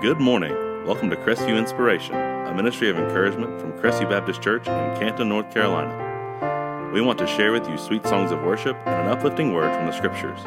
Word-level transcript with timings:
Good 0.00 0.18
morning. 0.18 0.54
Welcome 0.86 1.10
to 1.10 1.16
Crestview 1.16 1.58
Inspiration, 1.58 2.14
a 2.14 2.54
ministry 2.54 2.88
of 2.88 2.96
encouragement 2.96 3.60
from 3.60 3.72
Crestview 3.72 4.08
Baptist 4.08 4.40
Church 4.40 4.66
in 4.66 4.98
Canton, 4.98 5.28
North 5.28 5.52
Carolina. 5.52 6.90
We 6.90 7.02
want 7.02 7.18
to 7.18 7.26
share 7.26 7.52
with 7.52 7.68
you 7.68 7.76
sweet 7.76 8.06
songs 8.06 8.32
of 8.32 8.40
worship 8.40 8.78
and 8.86 9.06
an 9.06 9.12
uplifting 9.14 9.52
word 9.52 9.74
from 9.74 9.84
the 9.84 9.92
Scriptures. 9.92 10.40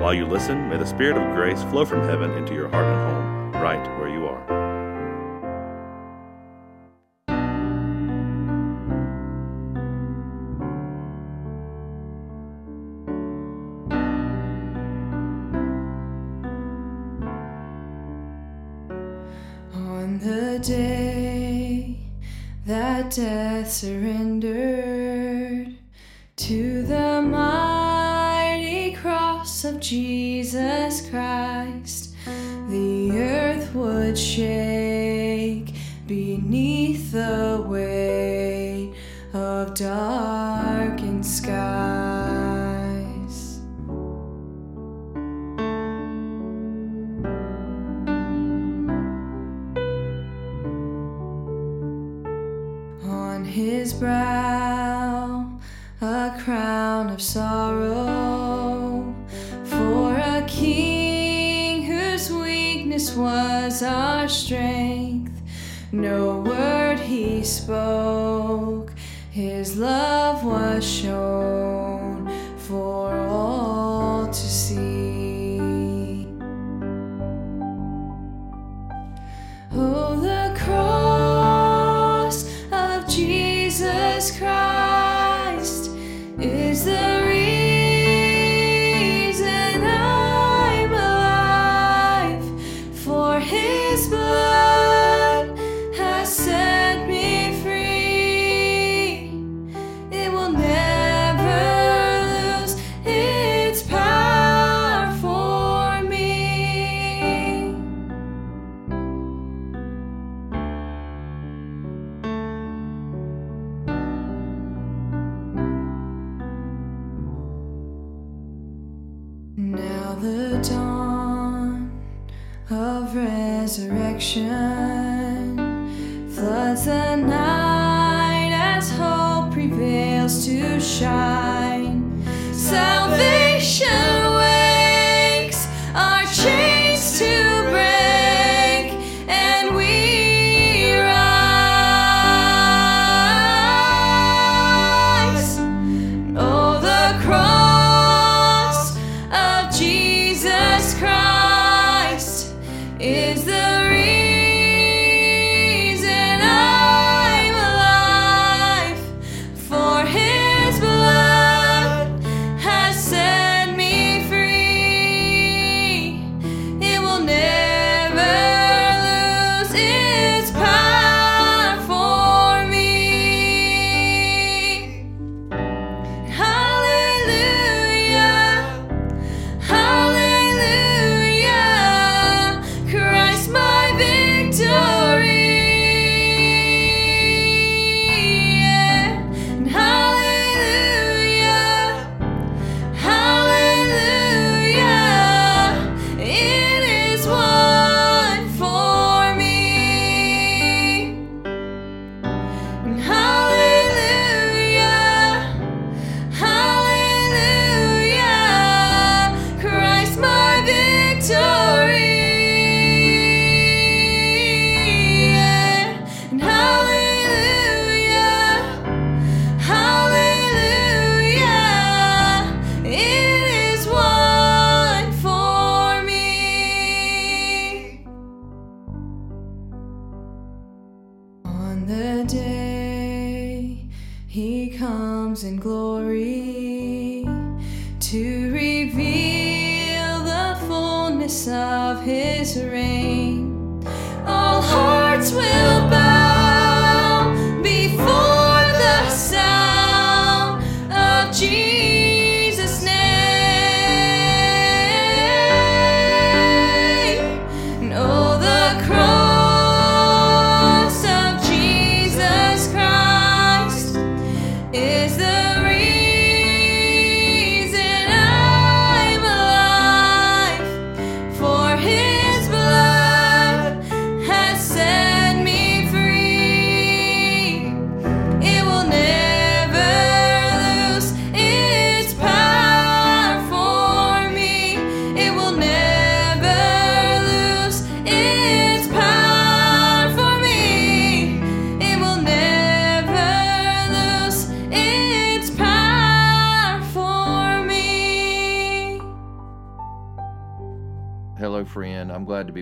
While 0.00 0.14
you 0.14 0.26
listen, 0.26 0.68
may 0.68 0.76
the 0.76 0.86
Spirit 0.86 1.16
of 1.16 1.34
grace 1.34 1.60
flow 1.64 1.84
from 1.84 2.04
heaven 2.04 2.30
into 2.38 2.54
your 2.54 2.68
heart 2.68 2.86
and 2.86 3.10
home. 3.10 3.43
brow 53.94 55.46
a 56.00 56.36
crown 56.44 57.08
of 57.08 57.22
sorrow 57.22 59.14
for 59.64 60.14
a 60.16 60.44
king 60.46 61.82
whose 61.82 62.30
weakness 62.30 63.16
was 63.16 63.82
our 63.82 64.28
strength. 64.28 65.32
No 65.92 66.40
word 66.40 66.98
he 66.98 67.42
spoke, 67.44 68.92
his 69.30 69.76
love 69.78 70.44
was. 70.44 70.84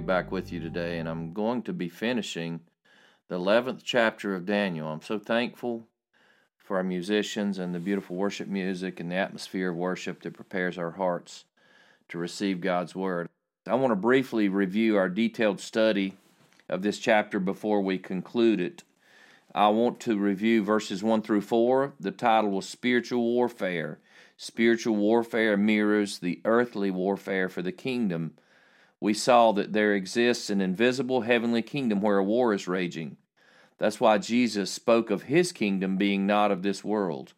Back 0.02 0.32
with 0.32 0.52
you 0.52 0.58
today, 0.58 0.98
and 0.98 1.08
I'm 1.08 1.32
going 1.32 1.62
to 1.62 1.72
be 1.72 1.88
finishing 1.88 2.60
the 3.28 3.38
11th 3.38 3.82
chapter 3.84 4.34
of 4.34 4.44
Daniel. 4.44 4.88
I'm 4.88 5.00
so 5.00 5.18
thankful 5.18 5.86
for 6.58 6.76
our 6.76 6.82
musicians 6.82 7.58
and 7.58 7.72
the 7.72 7.78
beautiful 7.78 8.16
worship 8.16 8.48
music 8.48 8.98
and 8.98 9.12
the 9.12 9.16
atmosphere 9.16 9.70
of 9.70 9.76
worship 9.76 10.22
that 10.22 10.34
prepares 10.34 10.76
our 10.76 10.92
hearts 10.92 11.44
to 12.08 12.18
receive 12.18 12.60
God's 12.60 12.96
Word. 12.96 13.28
I 13.64 13.76
want 13.76 13.92
to 13.92 13.96
briefly 13.96 14.48
review 14.48 14.96
our 14.96 15.08
detailed 15.08 15.60
study 15.60 16.14
of 16.68 16.82
this 16.82 16.98
chapter 16.98 17.38
before 17.38 17.80
we 17.80 17.98
conclude 17.98 18.60
it. 18.60 18.82
I 19.54 19.68
want 19.68 20.00
to 20.00 20.18
review 20.18 20.64
verses 20.64 21.04
1 21.04 21.22
through 21.22 21.42
4. 21.42 21.92
The 22.00 22.10
title 22.10 22.50
was 22.50 22.68
Spiritual 22.68 23.22
Warfare. 23.22 24.00
Spiritual 24.36 24.96
warfare 24.96 25.56
mirrors 25.56 26.18
the 26.18 26.40
earthly 26.44 26.90
warfare 26.90 27.48
for 27.48 27.62
the 27.62 27.70
kingdom. 27.70 28.32
We 29.02 29.14
saw 29.14 29.50
that 29.54 29.72
there 29.72 29.96
exists 29.96 30.48
an 30.48 30.60
invisible 30.60 31.22
heavenly 31.22 31.60
kingdom 31.60 32.00
where 32.00 32.18
a 32.18 32.22
war 32.22 32.54
is 32.54 32.68
raging. 32.68 33.16
That's 33.78 33.98
why 33.98 34.18
Jesus 34.18 34.70
spoke 34.70 35.10
of 35.10 35.24
his 35.24 35.50
kingdom 35.50 35.96
being 35.96 36.24
not 36.24 36.52
of 36.52 36.62
this 36.62 36.84
world. 36.84 37.32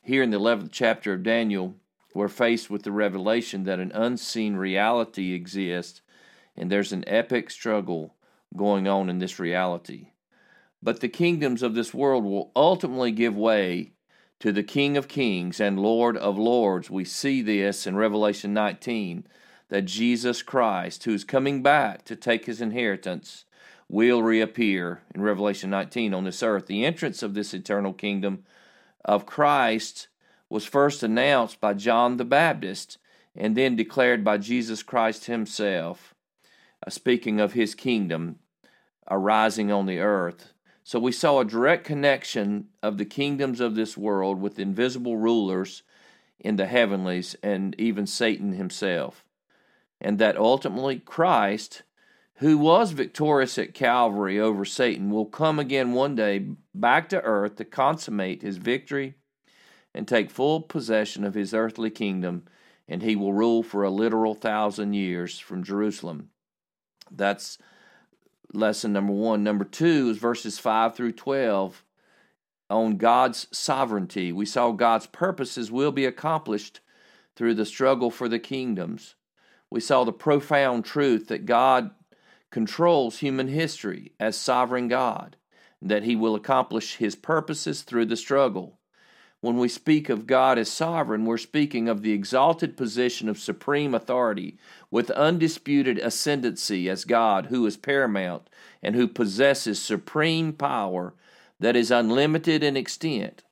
Here 0.00 0.22
in 0.22 0.30
the 0.30 0.40
11th 0.40 0.70
chapter 0.72 1.12
of 1.12 1.22
Daniel, 1.22 1.74
we're 2.14 2.28
faced 2.28 2.70
with 2.70 2.84
the 2.84 2.90
revelation 2.90 3.64
that 3.64 3.80
an 3.80 3.92
unseen 3.92 4.56
reality 4.56 5.34
exists, 5.34 6.00
and 6.56 6.72
there's 6.72 6.94
an 6.94 7.04
epic 7.06 7.50
struggle 7.50 8.14
going 8.56 8.88
on 8.88 9.10
in 9.10 9.18
this 9.18 9.38
reality. 9.38 10.12
But 10.82 11.00
the 11.00 11.08
kingdoms 11.10 11.62
of 11.62 11.74
this 11.74 11.92
world 11.92 12.24
will 12.24 12.50
ultimately 12.56 13.12
give 13.12 13.36
way 13.36 13.92
to 14.40 14.52
the 14.52 14.62
King 14.62 14.96
of 14.96 15.06
Kings 15.06 15.60
and 15.60 15.78
Lord 15.78 16.16
of 16.16 16.38
Lords. 16.38 16.88
We 16.88 17.04
see 17.04 17.42
this 17.42 17.86
in 17.86 17.94
Revelation 17.94 18.54
19 18.54 19.26
that 19.68 19.82
Jesus 19.82 20.42
Christ, 20.42 21.04
who's 21.04 21.24
coming 21.24 21.62
back 21.62 22.04
to 22.04 22.16
take 22.16 22.46
his 22.46 22.60
inheritance, 22.60 23.44
will 23.88 24.22
reappear 24.22 25.02
in 25.14 25.22
Revelation 25.22 25.70
19 25.70 26.12
on 26.12 26.24
this 26.24 26.42
earth. 26.42 26.66
The 26.66 26.84
entrance 26.84 27.22
of 27.22 27.34
this 27.34 27.54
eternal 27.54 27.92
kingdom 27.92 28.44
of 29.04 29.26
Christ 29.26 30.08
was 30.50 30.64
first 30.64 31.02
announced 31.02 31.60
by 31.60 31.74
John 31.74 32.16
the 32.16 32.24
Baptist 32.24 32.98
and 33.34 33.56
then 33.56 33.76
declared 33.76 34.24
by 34.24 34.38
Jesus 34.38 34.82
Christ 34.82 35.26
himself, 35.26 36.14
uh, 36.86 36.90
speaking 36.90 37.40
of 37.40 37.52
his 37.52 37.74
kingdom 37.74 38.38
arising 39.10 39.70
on 39.70 39.86
the 39.86 40.00
earth. 40.00 40.52
So 40.82 40.98
we 40.98 41.12
saw 41.12 41.40
a 41.40 41.44
direct 41.44 41.84
connection 41.84 42.68
of 42.82 42.98
the 42.98 43.04
kingdoms 43.04 43.60
of 43.60 43.74
this 43.74 43.96
world 43.96 44.40
with 44.40 44.58
invisible 44.58 45.16
rulers 45.16 45.82
in 46.40 46.56
the 46.56 46.66
heavenlies 46.66 47.36
and 47.42 47.74
even 47.78 48.06
Satan 48.06 48.52
himself. 48.52 49.24
And 50.00 50.18
that 50.18 50.36
ultimately 50.36 51.00
Christ, 51.00 51.82
who 52.36 52.56
was 52.56 52.92
victorious 52.92 53.58
at 53.58 53.74
Calvary 53.74 54.38
over 54.38 54.64
Satan, 54.64 55.10
will 55.10 55.26
come 55.26 55.58
again 55.58 55.92
one 55.92 56.14
day 56.14 56.46
back 56.74 57.08
to 57.08 57.20
earth 57.22 57.56
to 57.56 57.64
consummate 57.64 58.42
his 58.42 58.58
victory 58.58 59.14
and 59.94 60.06
take 60.06 60.30
full 60.30 60.60
possession 60.60 61.24
of 61.24 61.34
his 61.34 61.52
earthly 61.52 61.90
kingdom, 61.90 62.44
and 62.86 63.02
he 63.02 63.16
will 63.16 63.32
rule 63.32 63.62
for 63.62 63.82
a 63.82 63.90
literal 63.90 64.34
thousand 64.34 64.92
years 64.94 65.38
from 65.38 65.64
Jerusalem. 65.64 66.30
That's 67.10 67.58
lesson 68.52 68.92
number 68.92 69.12
one. 69.12 69.42
Number 69.42 69.64
two 69.64 70.10
is 70.10 70.18
verses 70.18 70.58
5 70.58 70.94
through 70.94 71.12
12 71.12 71.84
on 72.70 72.96
God's 72.96 73.46
sovereignty. 73.50 74.32
We 74.32 74.46
saw 74.46 74.72
God's 74.72 75.06
purposes 75.06 75.70
will 75.70 75.92
be 75.92 76.04
accomplished 76.04 76.80
through 77.34 77.54
the 77.54 77.66
struggle 77.66 78.10
for 78.10 78.28
the 78.28 78.38
kingdoms. 78.38 79.14
We 79.70 79.80
saw 79.80 80.04
the 80.04 80.12
profound 80.12 80.84
truth 80.84 81.28
that 81.28 81.46
God 81.46 81.90
controls 82.50 83.18
human 83.18 83.48
history 83.48 84.12
as 84.18 84.36
sovereign 84.36 84.88
God, 84.88 85.36
that 85.82 86.04
He 86.04 86.16
will 86.16 86.34
accomplish 86.34 86.96
His 86.96 87.14
purposes 87.14 87.82
through 87.82 88.06
the 88.06 88.16
struggle. 88.16 88.78
When 89.40 89.56
we 89.56 89.68
speak 89.68 90.08
of 90.08 90.26
God 90.26 90.58
as 90.58 90.68
sovereign, 90.68 91.24
we're 91.24 91.38
speaking 91.38 91.88
of 91.88 92.02
the 92.02 92.10
exalted 92.10 92.76
position 92.76 93.28
of 93.28 93.38
supreme 93.38 93.94
authority 93.94 94.58
with 94.90 95.10
undisputed 95.12 95.98
ascendancy 95.98 96.88
as 96.90 97.04
God, 97.04 97.46
who 97.46 97.64
is 97.64 97.76
paramount 97.76 98.50
and 98.82 98.96
who 98.96 99.06
possesses 99.06 99.80
supreme 99.80 100.52
power 100.52 101.14
that 101.60 101.76
is 101.76 101.92
unlimited 101.92 102.64
in 102.64 102.76
extent, 102.76 103.44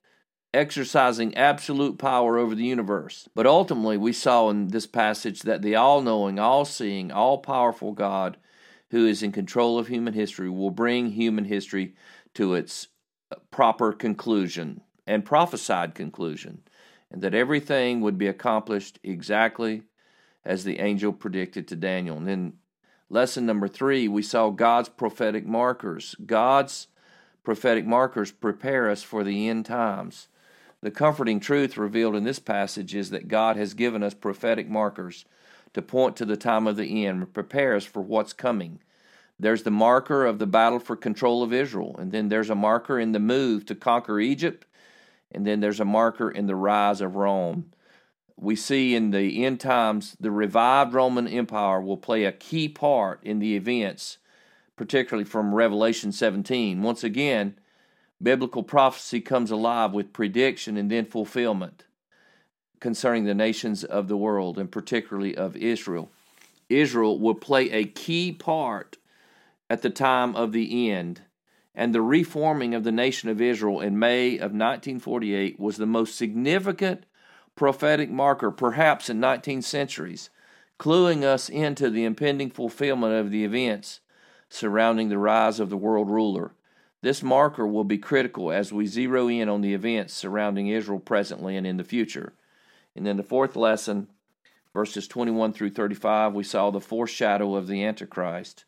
exercising 0.57 1.37
absolute 1.37 1.97
power 1.97 2.37
over 2.37 2.55
the 2.55 2.65
universe. 2.65 3.29
But 3.35 3.45
ultimately, 3.45 3.95
we 3.95 4.11
saw 4.11 4.49
in 4.49 4.69
this 4.69 4.87
passage 4.87 5.41
that 5.43 5.61
the 5.61 5.75
all 5.75 6.01
knowing, 6.01 6.39
all 6.39 6.65
seeing, 6.65 7.11
all 7.11 7.37
powerful 7.37 7.91
God, 7.93 8.37
who 8.89 9.05
is 9.05 9.21
in 9.21 9.31
control 9.31 9.77
of 9.77 9.87
human 9.87 10.13
history, 10.13 10.49
will 10.49 10.71
bring 10.71 11.11
human 11.11 11.45
history 11.45 11.93
to 12.33 12.55
its 12.55 12.87
uh, 13.31 13.35
proper 13.51 13.93
conclusion 13.93 14.81
and 15.05 15.23
prophesied 15.23 15.93
conclusion, 15.93 16.63
and 17.11 17.21
that 17.21 17.35
everything 17.35 18.01
would 18.01 18.17
be 18.17 18.27
accomplished 18.27 18.99
exactly 19.03 19.83
as 20.43 20.63
the 20.63 20.79
angel 20.79 21.13
predicted 21.13 21.67
to 21.67 21.75
Daniel. 21.75 22.17
And 22.17 22.27
then, 22.27 22.53
lesson 23.09 23.45
number 23.45 23.67
three, 23.67 24.07
we 24.07 24.21
saw 24.21 24.49
God's 24.49 24.89
prophetic 24.89 25.45
markers. 25.45 26.15
God's 26.25 26.87
prophetic 27.43 27.85
markers 27.85 28.31
prepare 28.31 28.89
us 28.89 29.03
for 29.03 29.23
the 29.23 29.47
end 29.47 29.65
times. 29.65 30.27
The 30.81 30.91
comforting 30.91 31.39
truth 31.39 31.77
revealed 31.77 32.15
in 32.15 32.23
this 32.23 32.39
passage 32.39 32.93
is 32.95 33.09
that 33.09 33.27
God 33.27 33.57
has 33.57 33.73
given 33.73 34.03
us 34.03 34.13
prophetic 34.13 34.69
markers 34.69 35.25
to 35.73 35.81
point 35.81 36.15
to 36.17 36.25
the 36.25 36.37
time 36.37 36.67
of 36.67 36.77
the 36.77 37.05
end 37.05 37.33
prepare 37.33 37.75
us 37.75 37.85
for 37.85 38.01
what's 38.01 38.33
coming. 38.33 38.79
There's 39.39 39.63
the 39.63 39.71
marker 39.71 40.25
of 40.25 40.39
the 40.39 40.47
battle 40.47 40.79
for 40.79 40.95
control 40.95 41.43
of 41.43 41.53
Israel, 41.53 41.95
and 41.99 42.11
then 42.11 42.29
there's 42.29 42.49
a 42.49 42.55
marker 42.55 42.99
in 42.99 43.11
the 43.11 43.19
move 43.19 43.65
to 43.67 43.75
conquer 43.75 44.19
Egypt 44.19 44.65
and 45.31 45.45
then 45.45 45.59
there's 45.59 45.79
a 45.79 45.85
marker 45.85 46.29
in 46.29 46.47
the 46.47 46.55
rise 46.55 47.01
of 47.01 47.15
Rome. 47.15 47.71
We 48.35 48.55
see 48.55 48.95
in 48.95 49.11
the 49.11 49.43
end 49.45 49.59
times 49.59 50.15
the 50.19 50.31
revived 50.31 50.93
Roman 50.93 51.27
Empire 51.27 51.81
will 51.81 51.97
play 51.97 52.23
a 52.23 52.31
key 52.31 52.69
part 52.69 53.19
in 53.23 53.39
the 53.39 53.55
events, 53.55 54.19
particularly 54.75 55.25
from 55.25 55.55
Revelation 55.55 56.11
17. 56.11 56.81
Once 56.81 57.03
again, 57.03 57.59
biblical 58.21 58.63
prophecy 58.63 59.21
comes 59.21 59.51
alive 59.51 59.93
with 59.93 60.13
prediction 60.13 60.77
and 60.77 60.89
then 60.89 61.05
fulfillment 61.05 61.85
concerning 62.79 63.25
the 63.25 63.33
nations 63.33 63.83
of 63.83 64.07
the 64.07 64.17
world, 64.17 64.57
and 64.57 64.71
particularly 64.71 65.35
of 65.35 65.55
Israel. 65.55 66.11
Israel 66.69 67.19
will 67.19 67.35
play 67.35 67.71
a 67.71 67.85
key 67.85 68.31
part 68.31 68.97
at 69.69 69.81
the 69.81 69.89
time 69.89 70.35
of 70.35 70.51
the 70.51 70.91
end 70.91 71.21
and 71.77 71.93
the 71.93 72.01
reforming 72.01 72.73
of 72.73 72.83
the 72.83 72.91
nation 72.91 73.29
of 73.29 73.39
Israel 73.39 73.81
in 73.81 73.99
May 73.99 74.33
of 74.37 74.51
1948 74.51 75.59
was 75.59 75.77
the 75.77 75.85
most 75.85 76.15
significant 76.15 77.05
prophetic 77.55 78.09
marker, 78.09 78.49
perhaps 78.49 79.11
in 79.11 79.19
19 79.19 79.61
centuries, 79.61 80.31
cluing 80.79 81.23
us 81.23 81.49
into 81.49 81.91
the 81.91 82.03
impending 82.03 82.49
fulfillment 82.49 83.13
of 83.13 83.29
the 83.29 83.45
events 83.45 83.99
surrounding 84.49 85.09
the 85.09 85.19
rise 85.19 85.59
of 85.59 85.69
the 85.69 85.77
world 85.77 86.09
ruler. 86.09 86.51
This 87.07 87.23
marker 87.23 87.65
will 87.65 87.85
be 87.85 87.97
critical 87.97 88.51
as 88.51 88.73
we 88.73 88.85
zero 88.85 89.29
in 89.29 89.47
on 89.47 89.61
the 89.61 89.73
events 89.73 90.13
surrounding 90.13 90.67
Israel 90.67 90.99
presently 90.99 91.55
and 91.55 91.65
in 91.65 91.77
the 91.77 91.85
future. 91.85 92.33
And 92.97 93.05
then 93.05 93.15
the 93.15 93.23
fourth 93.23 93.55
lesson, 93.55 94.09
verses 94.73 95.07
21 95.07 95.53
through 95.53 95.69
35, 95.69 96.33
we 96.33 96.43
saw 96.43 96.69
the 96.69 96.81
foreshadow 96.81 97.55
of 97.55 97.67
the 97.67 97.81
Antichrist 97.81 98.65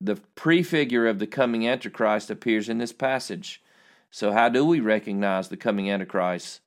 the 0.00 0.16
prefigure 0.34 1.06
of 1.06 1.20
the 1.20 1.26
coming 1.28 1.68
Antichrist 1.68 2.30
appears 2.30 2.68
in 2.68 2.78
this 2.78 2.92
passage. 2.92 3.62
So, 4.10 4.32
how 4.32 4.48
do 4.48 4.64
we 4.64 4.80
recognize 4.80 5.48
the 5.48 5.56
coming 5.56 5.88
Antichrist? 5.88 6.62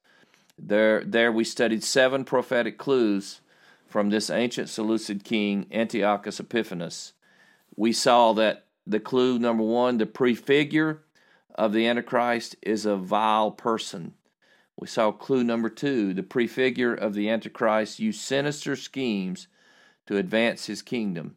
There, 0.58 1.04
there 1.04 1.30
we 1.30 1.44
studied 1.44 1.84
seven 1.84 2.24
prophetic 2.24 2.78
clues 2.78 3.42
from 3.86 4.12
this 4.12 4.30
ancient 4.30 4.70
Seleucid 4.70 5.26
king, 5.26 5.68
Antiochus 5.74 6.40
Epiphanes. 6.40 7.12
We 7.76 7.92
saw 7.92 8.32
that 8.34 8.64
the 8.90 9.00
clue 9.00 9.38
number 9.38 9.64
one, 9.64 9.98
the 9.98 10.06
prefigure 10.06 11.04
of 11.54 11.74
the 11.74 11.86
Antichrist 11.86 12.56
is 12.62 12.86
a 12.86 12.96
vile 12.96 13.52
person. 13.52 14.16
We 14.76 14.88
saw 14.88 15.12
clue 15.12 15.44
number 15.44 15.70
two, 15.70 16.14
the 16.14 16.24
prefigure 16.24 16.94
of 16.94 17.14
the 17.14 17.30
Antichrist 17.30 18.00
used 18.00 18.22
sinister 18.22 18.76
schemes 18.76 19.48
to 20.08 20.18
advance 20.18 20.66
his 20.66 20.82
kingdom. 20.82 21.36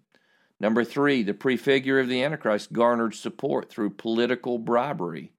Number 0.61 0.85
three, 0.85 1.23
the 1.23 1.35
prefigure 1.35 1.99
of 1.99 2.09
the 2.09 2.23
Antichrist 2.23 2.73
garnered 2.73 3.15
support 3.15 3.69
through 3.69 3.91
political 3.91 4.59
bribery. 4.59 5.33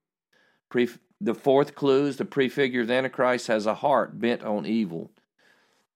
The 0.70 1.34
fourth 1.34 1.74
clue 1.74 2.08
is 2.08 2.18
the 2.18 2.26
prefigure 2.26 2.82
of 2.82 2.88
the 2.88 2.94
Antichrist 2.94 3.48
has 3.48 3.66
a 3.66 3.76
heart 3.76 4.20
bent 4.20 4.44
on 4.44 4.66
evil. 4.66 5.12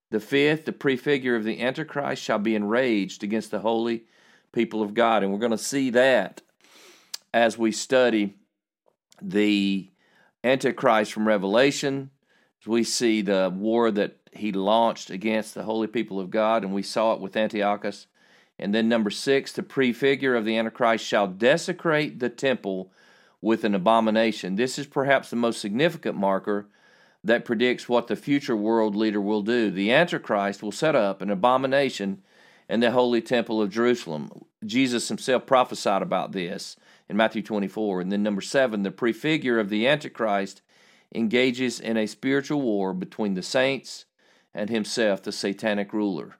The 0.09 0.21
fifth, 0.21 0.63
the 0.65 0.71
prefigure 0.71 1.35
of 1.35 1.43
the 1.43 1.61
Antichrist 1.61 2.23
shall 2.23 2.39
be 2.39 2.55
enraged 2.55 3.23
against 3.23 3.51
the 3.51 3.59
holy 3.59 4.05
people 4.51 4.81
of 4.81 4.93
God. 4.93 5.23
And 5.23 5.31
we're 5.31 5.39
going 5.39 5.51
to 5.51 5.57
see 5.57 5.89
that 5.91 6.41
as 7.33 7.57
we 7.57 7.71
study 7.71 8.35
the 9.21 9.89
Antichrist 10.43 11.13
from 11.13 11.27
Revelation. 11.27 12.11
We 12.65 12.83
see 12.83 13.21
the 13.21 13.53
war 13.55 13.91
that 13.91 14.17
he 14.33 14.51
launched 14.51 15.09
against 15.09 15.53
the 15.53 15.63
holy 15.63 15.87
people 15.87 16.19
of 16.19 16.29
God, 16.29 16.63
and 16.63 16.73
we 16.73 16.83
saw 16.83 17.13
it 17.13 17.21
with 17.21 17.37
Antiochus. 17.37 18.07
And 18.59 18.73
then 18.73 18.89
number 18.89 19.09
six, 19.09 19.51
the 19.51 19.63
prefigure 19.63 20.35
of 20.35 20.43
the 20.43 20.57
Antichrist 20.57 21.05
shall 21.05 21.27
desecrate 21.27 22.19
the 22.19 22.29
temple 22.29 22.91
with 23.41 23.63
an 23.63 23.75
abomination. 23.75 24.55
This 24.55 24.77
is 24.79 24.87
perhaps 24.87 25.29
the 25.29 25.35
most 25.35 25.61
significant 25.61 26.17
marker 26.17 26.67
that 27.23 27.45
predicts 27.45 27.87
what 27.87 28.07
the 28.07 28.15
future 28.15 28.55
world 28.55 28.95
leader 28.95 29.21
will 29.21 29.41
do. 29.41 29.69
The 29.69 29.91
Antichrist 29.91 30.63
will 30.63 30.71
set 30.71 30.95
up 30.95 31.21
an 31.21 31.29
abomination 31.29 32.23
in 32.69 32.79
the 32.79 32.91
holy 32.91 33.21
temple 33.21 33.61
of 33.61 33.69
Jerusalem. 33.69 34.29
Jesus 34.65 35.07
himself 35.07 35.45
prophesied 35.45 36.01
about 36.01 36.31
this 36.31 36.75
in 37.09 37.17
Matthew 37.17 37.41
24. 37.41 38.01
And 38.01 38.11
then 38.11 38.23
number 38.23 38.41
seven, 38.41 38.83
the 38.83 38.91
prefigure 38.91 39.59
of 39.59 39.69
the 39.69 39.87
Antichrist 39.87 40.61
engages 41.13 41.79
in 41.79 41.97
a 41.97 42.07
spiritual 42.07 42.61
war 42.61 42.93
between 42.93 43.33
the 43.33 43.43
saints 43.43 44.05
and 44.53 44.69
himself, 44.69 45.23
the 45.23 45.31
satanic 45.31 45.93
ruler. 45.93 46.37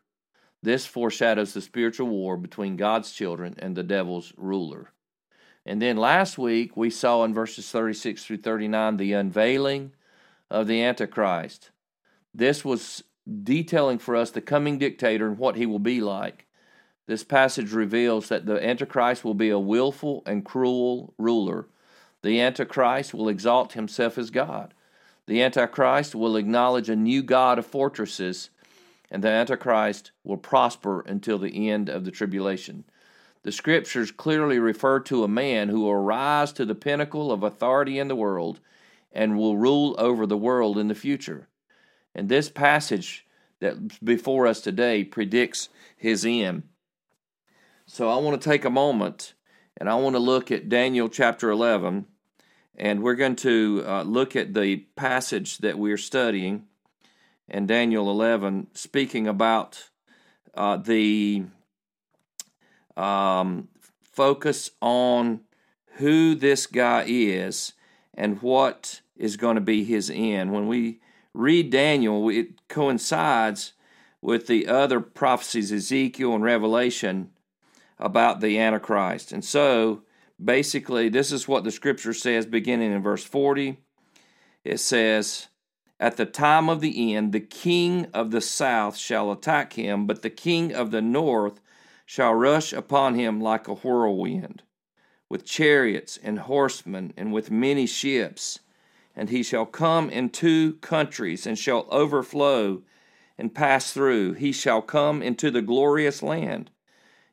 This 0.62 0.86
foreshadows 0.86 1.54
the 1.54 1.62
spiritual 1.62 2.08
war 2.08 2.36
between 2.36 2.76
God's 2.76 3.12
children 3.12 3.56
and 3.60 3.76
the 3.76 3.84
devil's 3.84 4.34
ruler. 4.36 4.92
And 5.66 5.82
then 5.82 5.98
last 5.98 6.38
week 6.38 6.76
we 6.76 6.90
saw 6.90 7.24
in 7.24 7.34
verses 7.34 7.70
36 7.70 8.26
through 8.26 8.38
39 8.38 8.98
the 8.98 9.14
unveiling 9.14 9.94
of 10.50 10.68
the 10.68 10.82
Antichrist. 10.82 11.72
This 12.34 12.66
was 12.66 13.04
detailing 13.44 14.00
for 14.00 14.16
us 14.16 14.32
the 14.32 14.42
coming 14.42 14.78
dictator 14.78 15.28
and 15.28 15.38
what 15.38 15.56
he 15.56 15.66
will 15.66 15.80
be 15.80 16.02
like. 16.02 16.46
This 17.08 17.24
passage 17.24 17.72
reveals 17.72 18.30
that 18.30 18.46
the 18.46 18.64
Antichrist 18.66 19.24
will 19.24 19.34
be 19.34 19.50
a 19.50 19.60
willful 19.60 20.24
and 20.26 20.46
cruel 20.46 21.14
ruler. 21.18 21.68
The 22.22 22.42
Antichrist 22.42 23.14
will 23.14 23.30
exalt 23.30 23.74
himself 23.74 24.18
as 24.18 24.30
God. 24.30 24.74
The 25.26 25.42
Antichrist 25.42 26.16
will 26.16 26.36
acknowledge 26.36 26.90
a 26.90 26.96
new 26.96 27.22
God 27.22 27.60
of 27.60 27.66
fortresses, 27.66 28.50
and 29.10 29.24
the 29.24 29.30
Antichrist 29.30 30.12
will 30.24 30.38
prosper 30.38 31.02
until 31.02 31.38
the 31.38 31.70
end 31.70 31.90
of 31.90 32.06
the 32.06 32.12
tribulation. 32.12 32.84
The 33.44 33.52
scriptures 33.52 34.12
clearly 34.12 34.60
refer 34.60 35.00
to 35.02 35.24
a 35.24 35.30
man 35.30 35.70
who 35.70 35.82
will 35.82 35.96
rise 35.96 36.52
to 36.54 36.66
the 36.66 36.76
pinnacle 36.76 37.32
of 37.32 37.44
authority 37.44 38.00
in 38.00 38.10
the 38.10 38.16
world 38.16 38.60
and 39.14 39.38
will 39.38 39.58
rule 39.58 39.96
over 39.98 40.26
the 40.26 40.38
world 40.38 40.78
in 40.78 40.90
the 40.90 40.96
future. 40.96 41.48
And 42.18 42.28
this 42.30 42.50
passage 42.50 43.28
that's 43.60 44.00
before 44.00 44.48
us 44.48 44.60
today 44.60 45.04
predicts 45.04 45.70
his 45.96 46.26
end. 46.26 46.64
So 47.86 48.10
I 48.10 48.18
want 48.18 48.42
to 48.42 48.50
take 48.50 48.66
a 48.66 48.72
moment 48.72 49.36
and 49.80 49.88
I 49.88 49.96
want 49.96 50.16
to 50.16 50.20
look 50.20 50.52
at 50.52 50.68
Daniel 50.68 51.08
chapter 51.10 51.52
11, 51.52 52.08
and 52.76 53.04
we're 53.04 53.14
going 53.14 53.36
to 53.38 53.84
uh, 53.86 54.02
look 54.02 54.36
at 54.36 54.56
the 54.56 54.78
passage 54.96 55.60
that 55.60 55.78
we're 55.78 55.98
studying 55.98 56.66
in 57.48 57.68
Daniel 57.68 58.10
11, 58.10 58.68
speaking 58.74 59.28
about 59.28 59.90
uh, 60.56 60.78
the 60.78 61.44
um, 62.96 63.68
focus 64.02 64.72
on 64.82 65.42
who 65.98 66.34
this 66.34 66.66
guy 66.66 67.06
is 67.08 67.74
and 68.16 68.42
what 68.42 69.02
is 69.16 69.38
going 69.38 69.56
to 69.56 69.62
be 69.62 69.84
his 69.84 70.12
end. 70.12 70.52
When 70.52 70.68
we 70.68 71.00
read 71.38 71.70
Daniel, 71.70 72.30
it 72.30 72.68
coincides 72.68 73.74
with 74.22 74.48
the 74.48 74.68
other 74.68 75.00
prophecies, 75.00 75.72
Ezekiel 75.72 76.34
and 76.34 76.44
Revelation, 76.44 77.30
about 78.00 78.42
the 78.42 78.58
Antichrist. 78.58 79.32
And 79.32 79.46
so, 79.46 80.04
basically, 80.44 81.10
this 81.10 81.32
is 81.32 81.48
what 81.48 81.64
the 81.64 81.72
scripture 81.72 82.14
says 82.14 82.46
beginning 82.46 82.92
in 82.92 83.02
verse 83.02 83.24
40. 83.24 83.78
It 84.64 84.80
says, 84.80 85.48
At 86.00 86.18
the 86.18 86.26
time 86.26 86.70
of 86.70 86.82
the 86.82 87.16
end, 87.16 87.32
the 87.32 87.40
king 87.40 88.08
of 88.14 88.32
the 88.32 88.42
south 88.42 88.98
shall 88.98 89.32
attack 89.32 89.74
him, 89.74 90.08
but 90.08 90.24
the 90.24 90.30
king 90.30 90.74
of 90.74 90.92
the 90.92 91.02
north 91.02 91.62
shall 92.06 92.34
rush 92.34 92.74
upon 92.74 93.16
him 93.16 93.40
like 93.40 93.68
a 93.68 93.76
whirlwind, 93.76 94.64
with 95.30 95.46
chariots 95.46 96.18
and 96.22 96.40
horsemen, 96.40 97.14
and 97.16 97.32
with 97.32 97.52
many 97.52 97.86
ships. 97.86 98.60
And 99.18 99.30
he 99.30 99.44
shall 99.44 99.66
come 99.66 100.10
in 100.10 100.30
two 100.30 100.76
countries, 100.76 101.46
and 101.46 101.60
shall 101.60 101.88
overflow 101.90 102.84
and 103.38 103.54
pass 103.54 103.92
through. 103.92 104.34
He 104.34 104.54
shall 104.54 104.82
come 104.82 105.22
into 105.22 105.52
the 105.52 105.62
glorious 105.62 106.24
land 106.24 106.72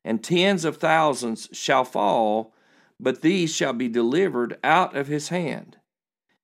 and 0.04 0.22
tens 0.22 0.64
of 0.64 0.76
thousands 0.76 1.48
shall 1.52 1.84
fall, 1.84 2.54
but 3.00 3.22
these 3.22 3.54
shall 3.54 3.72
be 3.72 3.88
delivered 3.88 4.58
out 4.62 4.94
of 4.94 5.06
his 5.06 5.30
hand. 5.30 5.78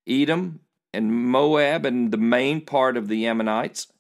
Edom 0.06 0.61
and 0.92 1.12
Moab 1.12 1.85
and 1.85 2.11
the 2.11 2.16
main 2.16 2.64
part 2.64 2.97
of 2.97 3.09
the 3.09 3.26
Ammonites, 3.26 3.92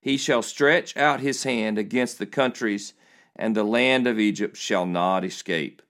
he 0.00 0.16
shall 0.16 0.42
stretch 0.42 0.96
out 0.96 1.20
his 1.20 1.44
hand 1.44 1.78
against 1.78 2.18
the 2.18 2.26
countries, 2.26 2.94
and 3.36 3.54
the 3.54 3.64
land 3.64 4.06
of 4.06 4.18
Egypt 4.18 4.56
shall 4.56 4.86
not 4.86 5.24
escape. 5.24 5.82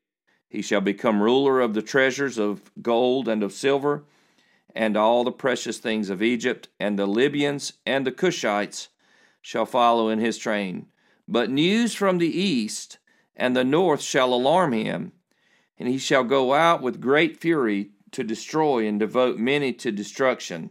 He 0.48 0.60
shall 0.60 0.82
become 0.82 1.22
ruler 1.22 1.60
of 1.60 1.72
the 1.72 1.80
treasures 1.80 2.38
of 2.38 2.70
gold 2.82 3.28
and 3.28 3.42
of 3.42 3.52
silver, 3.52 4.04
and 4.74 4.96
all 4.96 5.24
the 5.24 5.32
precious 5.32 5.78
things 5.78 6.10
of 6.10 6.22
Egypt, 6.22 6.68
and 6.80 6.98
the 6.98 7.06
Libyans 7.06 7.74
and 7.86 8.06
the 8.06 8.12
Cushites 8.12 8.88
shall 9.40 9.66
follow 9.66 10.08
in 10.08 10.18
his 10.18 10.38
train. 10.38 10.86
But 11.28 11.50
news 11.50 11.94
from 11.94 12.18
the 12.18 12.28
east 12.40 12.98
and 13.36 13.56
the 13.56 13.64
north 13.64 14.02
shall 14.02 14.32
alarm 14.32 14.72
him, 14.72 15.12
and 15.78 15.88
he 15.88 15.98
shall 15.98 16.24
go 16.24 16.54
out 16.54 16.82
with 16.82 17.00
great 17.00 17.36
fury 17.36 17.90
to 18.12 18.22
destroy 18.22 18.86
and 18.86 19.00
devote 19.00 19.38
many 19.38 19.72
to 19.72 19.90
destruction. 19.90 20.70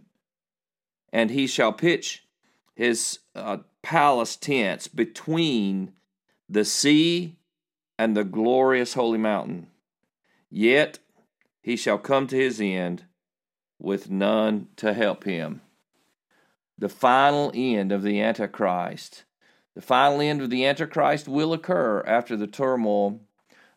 And 1.11 1.31
he 1.31 1.47
shall 1.47 1.73
pitch 1.73 2.25
his 2.75 3.19
uh, 3.35 3.57
palace 3.81 4.35
tents 4.35 4.87
between 4.87 5.93
the 6.47 6.63
sea 6.65 7.37
and 7.97 8.15
the 8.15 8.23
glorious 8.23 8.93
holy 8.93 9.17
mountain. 9.17 9.67
Yet 10.49 10.99
he 11.61 11.75
shall 11.75 11.97
come 11.97 12.27
to 12.27 12.35
his 12.35 12.61
end 12.61 13.05
with 13.81 14.09
none 14.09 14.67
to 14.77 14.93
help 14.93 15.23
him. 15.23 15.61
The 16.77 16.89
final 16.89 17.51
end 17.53 17.91
of 17.91 18.03
the 18.03 18.21
Antichrist 18.21 19.23
the 19.73 19.81
final 19.81 20.19
end 20.19 20.41
of 20.41 20.49
the 20.49 20.65
Antichrist 20.65 21.27
will 21.27 21.53
occur 21.53 22.03
after 22.05 22.35
the 22.35 22.47
turmoil 22.47 23.21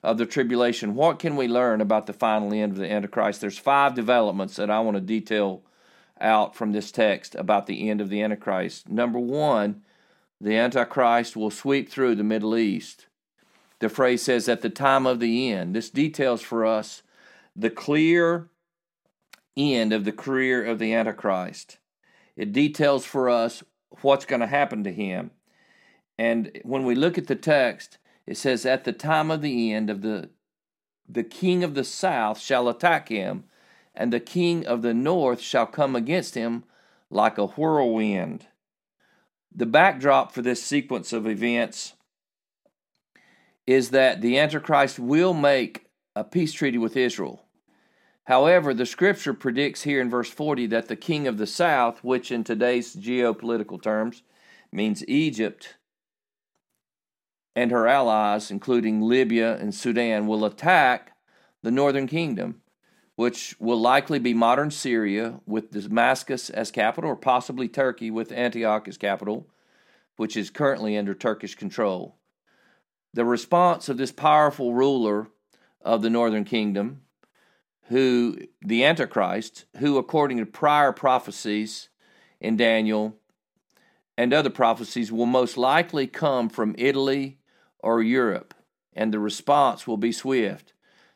of 0.03 0.19
the 0.19 0.27
tribulation. 0.27 0.95
What 0.95 1.19
can 1.19 1.37
we 1.37 1.47
learn 1.47 1.81
about 1.81 2.07
the 2.07 2.13
final 2.13 2.53
end 2.53 2.73
of 2.73 2.79
the 2.79 2.91
Antichrist? 2.91 3.41
There's 3.41 3.59
five 3.59 3.95
developments 3.95 4.57
that 4.57 4.71
I 4.71 4.81
want 4.81 4.97
to 4.97 5.01
detail 5.01 5.63
out 6.21 6.57
from 6.57 6.73
this 6.73 6.91
text 6.91 7.35
about 7.37 7.67
the 7.67 7.89
end 7.89 8.01
of 8.01 8.09
the 8.09 8.23
Antichrist. 8.23 8.89
Number 8.89 9.21
one, 9.21 9.83
the 10.41 10.57
Antichrist 10.57 11.37
will 11.37 11.51
sweep 11.51 11.89
through 11.89 12.17
the 12.17 12.25
Middle 12.25 12.57
East. 12.57 13.07
The 13.79 13.89
phrase 13.89 14.23
says, 14.23 14.49
at 14.49 14.63
the 14.63 14.71
time 14.71 15.07
of 15.07 15.21
the 15.21 15.51
end. 15.53 15.77
This 15.77 15.91
details 15.91 16.43
for 16.43 16.67
us 16.67 17.03
the 17.55 17.71
clear 17.71 18.49
end 19.57 19.93
of 19.93 20.05
the 20.05 20.13
career 20.13 20.65
of 20.65 20.79
the 20.79 20.93
Antichrist. 20.95 21.79
It 22.37 22.53
details 22.53 23.05
for 23.05 23.29
us 23.29 23.63
what's 24.03 24.25
going 24.25 24.41
to 24.41 24.47
happen 24.47 24.85
to 24.85 24.93
him. 24.93 25.31
And 26.19 26.61
when 26.65 26.85
we 26.85 26.95
look 26.95 27.19
at 27.19 27.27
the 27.27 27.37
text, 27.37 27.99
it 28.27 28.37
says, 28.37 28.67
At 28.67 28.85
the 28.85 28.93
time 28.93 29.31
of 29.31 29.43
the 29.43 29.73
end 29.73 29.91
of 29.91 30.03
the 30.03 30.31
the 31.07 31.25
king 31.25 31.63
of 31.63 31.75
the 31.75 31.85
south 31.85 32.41
shall 32.41 32.67
attack 32.69 33.09
him, 33.09 33.45
and 33.95 34.13
the 34.13 34.21
king 34.21 34.67
of 34.67 34.83
the 34.83 34.95
north 34.95 35.41
shall 35.41 35.67
come 35.67 35.95
against 35.95 36.35
him 36.35 36.65
like 37.11 37.37
a 37.37 37.49
whirlwind. 37.49 38.47
The 39.55 39.67
backdrop 39.67 40.33
for 40.33 40.41
this 40.43 40.63
sequence 40.63 41.13
of 41.13 41.27
events 41.27 41.93
is 43.67 43.91
that 43.91 44.21
the 44.21 44.39
Antichrist 44.39 44.99
will 44.99 45.35
make 45.35 45.87
a 46.17 46.25
peace 46.25 46.53
treaty 46.53 46.79
with 46.79 46.97
Israel. 46.97 47.45
However, 48.25 48.73
the 48.73 48.87
scripture 48.87 49.35
predicts 49.35 49.83
here 49.83 50.01
in 50.01 50.09
verse 50.09 50.31
40 50.31 50.67
that 50.69 50.89
the 50.89 50.97
king 50.97 51.27
of 51.27 51.37
the 51.37 51.47
south, 51.47 52.03
which 52.03 52.33
in 52.33 52.43
today's 52.43 52.97
geopolitical 52.97 53.81
terms 53.81 54.23
means 54.73 55.07
Egypt, 55.07 55.77
and 57.55 57.71
her 57.71 57.87
allies, 57.87 58.51
including 58.51 59.03
Libya 59.03 59.57
and 59.57 59.75
Sudan, 59.75 60.27
will 60.27 60.45
attack 60.45 61.13
the 61.63 61.71
northern 61.71 62.07
kingdom, 62.07 62.63
which 63.15 63.55
will 63.61 63.81
likely 63.81 64.19
be 64.19 64.35
modern 64.35 64.71
Syria 64.71 65.41
with 65.47 65.71
Damascus 65.71 66.51
as 66.51 66.71
capital, 66.71 67.11
or 67.11 67.17
possibly 67.17 67.69
Turkey 67.69 68.11
with 68.11 68.33
Antioch 68.33 68.89
as 68.89 68.97
capital, 68.97 69.47
which 70.17 70.37
is 70.37 70.51
currently 70.51 70.97
under 70.97 71.15
Turkish 71.15 71.55
control. 71.55 72.17
The 73.13 73.25
response 73.25 73.89
of 73.89 73.99
this 73.99 74.13
powerful 74.13 74.75
ruler 74.75 75.29
of 75.83 76.03
the 76.03 76.11
northern 76.11 76.45
kingdom, 76.45 77.03
who 77.89 78.39
the 78.63 78.85
Antichrist, 78.85 79.65
who 79.79 79.99
according 79.99 80.39
to 80.39 80.47
prior 80.47 80.93
prophecies 80.93 81.89
in 82.41 82.57
Daniel 82.57 83.17
and 84.17 84.33
other 84.33 84.51
prophecies 84.51 85.11
will 85.11 85.27
most 85.27 85.57
likely 85.57 86.07
come 86.07 86.49
from 86.49 86.75
Italy 86.79 87.39
or 87.81 88.03
Europe, 88.03 88.55
and 88.95 89.13
the 89.13 89.19
response 89.19 89.87
will 89.87 89.97
be 89.97 90.13
swift. 90.13 90.73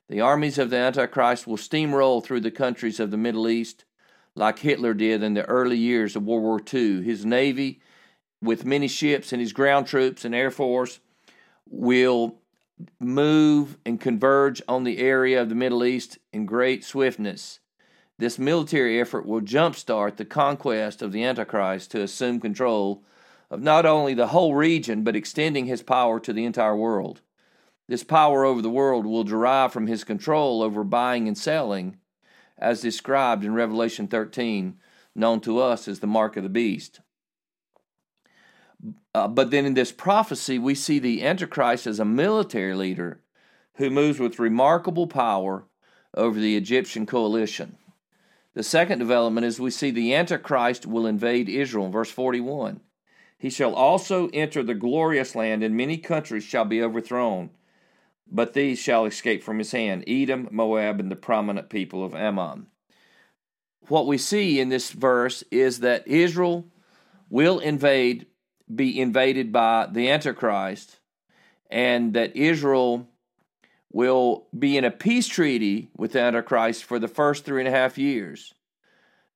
The 0.09 0.21
armies 0.21 0.59
of 0.59 0.71
the 0.71 0.79
Antichrist 0.79 1.47
will 1.47 1.57
steamroll 1.57 2.25
through 2.25 2.41
the 2.41 2.51
countries 2.51 2.99
of 2.99 3.11
the 3.11 3.17
Middle 3.17 3.49
East 3.49 3.85
like 4.35 4.61
Hitler 4.61 4.95
did 4.95 5.23
in 5.23 5.35
the 5.35 5.45
early 5.45 5.77
years 5.77 6.17
of 6.17 6.25
World 6.25 6.43
War 6.43 6.61
II. 6.73 7.03
His 7.03 7.25
navy 7.25 7.81
with 8.41 8.65
many 8.65 8.89
ships 8.89 9.33
and 9.33 9.41
his 9.41 9.53
ground 9.53 9.87
troops 9.87 10.25
and 10.25 10.35
air 10.35 10.51
force, 10.51 11.01
will 11.69 12.41
move 13.01 13.77
and 13.85 14.01
converge 14.01 14.63
on 14.69 14.85
the 14.85 14.99
area 14.99 15.41
of 15.41 15.49
the 15.49 15.55
Middle 15.55 15.85
East 15.85 16.19
in 16.33 16.47
great 16.47 16.85
swiftness. 16.85 17.61
This 18.19 18.39
military 18.39 19.01
effort 19.01 19.27
will 19.27 19.41
jumpstart 19.41 20.17
the 20.17 20.25
conquest 20.25 21.03
of 21.03 21.13
the 21.13 21.23
Antichrist 21.23 21.91
to 21.93 22.03
assume 22.03 22.41
control 22.41 23.05
of 23.51 23.63
not 23.63 23.87
only 23.87 24.15
the 24.15 24.29
whole 24.29 24.55
region, 24.55 25.05
but 25.05 25.17
extending 25.17 25.67
his 25.67 25.83
power 25.83 26.21
to 26.21 26.33
the 26.33 26.45
entire 26.45 26.77
world. 26.77 27.21
This 27.87 28.05
power 28.05 28.45
over 28.45 28.61
the 28.61 28.69
world 28.69 29.07
will 29.07 29.25
derive 29.25 29.73
from 29.73 29.87
his 29.87 30.05
control 30.05 30.63
over 30.63 30.85
buying 30.85 31.27
and 31.27 31.39
selling, 31.39 31.97
as 32.59 32.83
described 32.83 33.45
in 33.45 33.55
Revelation 33.55 34.09
13, 34.09 34.77
known 35.15 35.41
to 35.41 35.59
us 35.59 35.89
as 35.89 36.01
the 36.01 36.07
mark 36.07 36.37
of 36.37 36.43
the 36.43 36.49
beast. 36.49 37.01
Uh, 39.15 39.29
but 39.29 39.51
then 39.51 39.67
in 39.67 39.75
this 39.75 39.93
prophecy, 39.93 40.59
we 40.59 40.75
see 40.75 40.99
the 40.99 41.25
Antichrist 41.25 41.87
as 41.87 41.99
a 41.99 42.05
military 42.05 42.75
leader 42.75 43.21
who 43.75 43.91
moves 43.91 44.19
with 44.19 44.39
remarkable 44.39 45.07
power 45.07 45.65
over 46.15 46.39
the 46.39 46.57
Egyptian 46.57 47.07
coalition. 47.07 47.77
The 48.55 48.63
second 48.63 48.99
development 48.99 49.47
is 49.47 49.61
we 49.61 49.71
see 49.71 49.91
the 49.91 50.15
Antichrist 50.15 50.87
will 50.87 51.07
invade 51.07 51.49
Israel 51.49 51.91
verse 51.91 52.11
41. 52.11 52.81
He 53.39 53.51
shall 53.51 53.75
also 53.75 54.29
enter 54.33 54.65
the 54.65 54.75
glorious 54.75 55.37
land, 55.37 55.63
and 55.63 55.77
many 55.77 55.97
countries 55.97 56.43
shall 56.43 56.65
be 56.65 56.83
overthrown, 56.83 57.51
but 58.31 58.53
these 58.53 58.81
shall 58.81 59.05
escape 59.05 59.45
from 59.45 59.59
his 59.59 59.71
hand 59.71 60.03
Edom, 60.09 60.49
Moab, 60.51 60.99
and 60.99 61.11
the 61.11 61.17
prominent 61.17 61.71
people 61.71 62.05
of 62.05 62.15
Ammon. 62.15 62.67
What 63.87 64.09
we 64.09 64.19
see 64.19 64.59
in 64.59 64.71
this 64.71 64.91
verse 64.91 65.45
is 65.53 65.81
that 65.81 66.07
Israel 66.09 66.67
will 67.31 67.61
invade 67.61 68.27
be 68.75 69.01
invaded 69.01 69.53
by 69.53 69.89
the 69.91 70.11
Antichrist, 70.11 70.99
and 71.71 72.15
that 72.15 72.37
Israel 72.37 73.09
will 73.93 74.47
be 74.57 74.77
in 74.77 74.85
a 74.85 74.91
peace 74.91 75.27
treaty 75.27 75.91
with 75.97 76.13
the 76.13 76.21
Antichrist 76.21 76.85
for 76.85 76.99
the 76.99 77.09
first 77.09 77.45
three 77.45 77.61
and 77.61 77.69
a 77.69 77.79
half 77.79 77.99
years. 77.99 78.55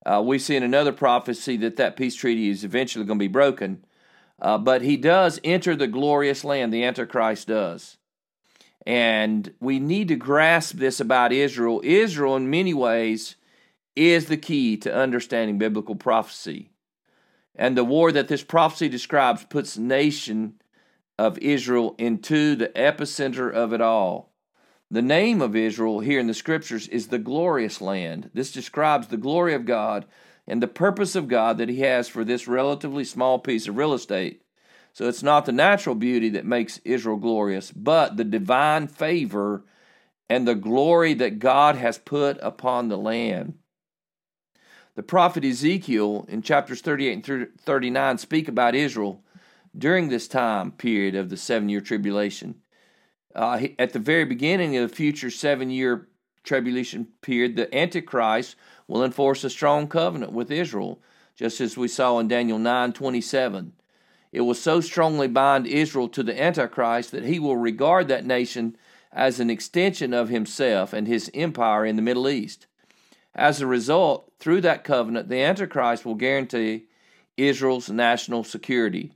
Uh, 0.04 0.22
we 0.24 0.38
see 0.38 0.56
in 0.56 0.62
another 0.62 0.92
prophecy 0.92 1.56
that 1.58 1.76
that 1.76 1.96
peace 1.96 2.14
treaty 2.14 2.48
is 2.48 2.64
eventually 2.64 3.04
going 3.04 3.18
to 3.18 3.22
be 3.22 3.28
broken, 3.28 3.84
uh, 4.40 4.58
but 4.58 4.82
he 4.82 4.96
does 4.96 5.40
enter 5.44 5.76
the 5.76 5.86
glorious 5.86 6.44
land, 6.44 6.72
the 6.72 6.84
Antichrist 6.84 7.48
does. 7.48 7.96
And 8.84 9.54
we 9.60 9.78
need 9.78 10.08
to 10.08 10.16
grasp 10.16 10.76
this 10.76 10.98
about 10.98 11.32
Israel. 11.32 11.80
Israel, 11.84 12.34
in 12.34 12.50
many 12.50 12.74
ways, 12.74 13.36
is 13.94 14.26
the 14.26 14.36
key 14.36 14.76
to 14.78 14.92
understanding 14.92 15.58
biblical 15.58 15.94
prophecy. 15.94 16.71
And 17.54 17.76
the 17.76 17.84
war 17.84 18.12
that 18.12 18.28
this 18.28 18.42
prophecy 18.42 18.88
describes 18.88 19.44
puts 19.44 19.74
the 19.74 19.82
nation 19.82 20.54
of 21.18 21.38
Israel 21.38 21.94
into 21.98 22.56
the 22.56 22.68
epicenter 22.68 23.52
of 23.52 23.72
it 23.72 23.80
all. 23.80 24.32
The 24.90 25.02
name 25.02 25.40
of 25.40 25.56
Israel 25.56 26.00
here 26.00 26.20
in 26.20 26.26
the 26.26 26.34
scriptures 26.34 26.88
is 26.88 27.08
the 27.08 27.18
glorious 27.18 27.80
land. 27.80 28.30
This 28.34 28.52
describes 28.52 29.06
the 29.06 29.16
glory 29.16 29.54
of 29.54 29.64
God 29.64 30.06
and 30.46 30.62
the 30.62 30.68
purpose 30.68 31.14
of 31.14 31.28
God 31.28 31.58
that 31.58 31.68
He 31.68 31.80
has 31.80 32.08
for 32.08 32.24
this 32.24 32.48
relatively 32.48 33.04
small 33.04 33.38
piece 33.38 33.68
of 33.68 33.76
real 33.76 33.94
estate. 33.94 34.42
So 34.92 35.08
it's 35.08 35.22
not 35.22 35.46
the 35.46 35.52
natural 35.52 35.94
beauty 35.94 36.28
that 36.30 36.44
makes 36.44 36.78
Israel 36.84 37.16
glorious, 37.16 37.70
but 37.72 38.16
the 38.16 38.24
divine 38.24 38.86
favor 38.86 39.64
and 40.28 40.46
the 40.46 40.54
glory 40.54 41.14
that 41.14 41.38
God 41.38 41.76
has 41.76 41.96
put 41.96 42.38
upon 42.42 42.88
the 42.88 42.98
land. 42.98 43.54
The 44.94 45.02
prophet 45.02 45.42
Ezekiel 45.42 46.26
in 46.28 46.42
chapters 46.42 46.82
38 46.82 47.28
and 47.28 47.48
39 47.58 48.18
speak 48.18 48.46
about 48.46 48.74
Israel 48.74 49.22
during 49.76 50.08
this 50.08 50.28
time 50.28 50.72
period 50.72 51.14
of 51.14 51.30
the 51.30 51.38
seven 51.38 51.70
year 51.70 51.80
tribulation. 51.80 52.56
Uh, 53.34 53.68
at 53.78 53.94
the 53.94 53.98
very 53.98 54.26
beginning 54.26 54.76
of 54.76 54.88
the 54.88 54.94
future 54.94 55.30
seven 55.30 55.70
year 55.70 56.08
tribulation 56.44 57.08
period, 57.22 57.56
the 57.56 57.74
Antichrist 57.74 58.54
will 58.86 59.02
enforce 59.02 59.44
a 59.44 59.50
strong 59.50 59.88
covenant 59.88 60.32
with 60.32 60.50
Israel, 60.50 61.00
just 61.34 61.58
as 61.62 61.74
we 61.74 61.88
saw 61.88 62.18
in 62.18 62.28
Daniel 62.28 62.58
9 62.58 62.92
27. 62.92 63.72
It 64.30 64.42
will 64.42 64.54
so 64.54 64.82
strongly 64.82 65.28
bind 65.28 65.66
Israel 65.66 66.08
to 66.10 66.22
the 66.22 66.38
Antichrist 66.38 67.12
that 67.12 67.24
he 67.24 67.38
will 67.38 67.56
regard 67.56 68.08
that 68.08 68.26
nation 68.26 68.76
as 69.10 69.40
an 69.40 69.48
extension 69.48 70.12
of 70.12 70.28
himself 70.28 70.92
and 70.92 71.06
his 71.06 71.30
empire 71.32 71.86
in 71.86 71.96
the 71.96 72.02
Middle 72.02 72.28
East. 72.28 72.66
As 73.34 73.60
a 73.60 73.66
result, 73.66 74.30
through 74.38 74.60
that 74.62 74.84
covenant, 74.84 75.28
the 75.28 75.42
Antichrist 75.42 76.04
will 76.04 76.14
guarantee 76.14 76.86
Israel's 77.36 77.88
national 77.88 78.44
security. 78.44 79.12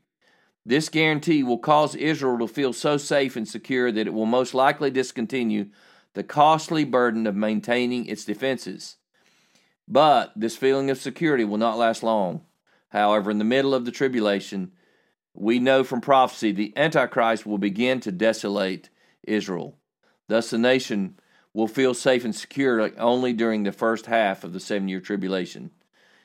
This 0.64 0.88
guarantee 0.88 1.42
will 1.42 1.58
cause 1.58 1.94
Israel 1.94 2.38
to 2.38 2.48
feel 2.48 2.72
so 2.72 2.96
safe 2.96 3.36
and 3.36 3.46
secure 3.46 3.92
that 3.92 4.06
it 4.06 4.14
will 4.14 4.26
most 4.26 4.54
likely 4.54 4.90
discontinue 4.90 5.66
the 6.14 6.24
costly 6.24 6.82
burden 6.84 7.26
of 7.26 7.36
maintaining 7.36 8.06
its 8.06 8.24
defenses. 8.24 8.96
But 9.86 10.32
this 10.34 10.56
feeling 10.56 10.90
of 10.90 10.98
security 10.98 11.44
will 11.44 11.58
not 11.58 11.78
last 11.78 12.02
long. 12.02 12.40
However, 12.88 13.30
in 13.30 13.38
the 13.38 13.44
middle 13.44 13.74
of 13.74 13.84
the 13.84 13.92
tribulation, 13.92 14.72
we 15.34 15.58
know 15.58 15.84
from 15.84 16.00
prophecy 16.00 16.50
the 16.50 16.72
Antichrist 16.76 17.44
will 17.44 17.58
begin 17.58 18.00
to 18.00 18.10
desolate 18.10 18.88
Israel. 19.22 19.76
Thus, 20.28 20.50
the 20.50 20.58
nation 20.58 21.20
will 21.56 21.66
feel 21.66 21.94
safe 21.94 22.22
and 22.22 22.34
secure 22.34 22.90
only 22.98 23.32
during 23.32 23.62
the 23.62 23.72
first 23.72 24.04
half 24.04 24.44
of 24.44 24.52
the 24.52 24.60
seven 24.60 24.88
year 24.88 25.00
tribulation. 25.00 25.70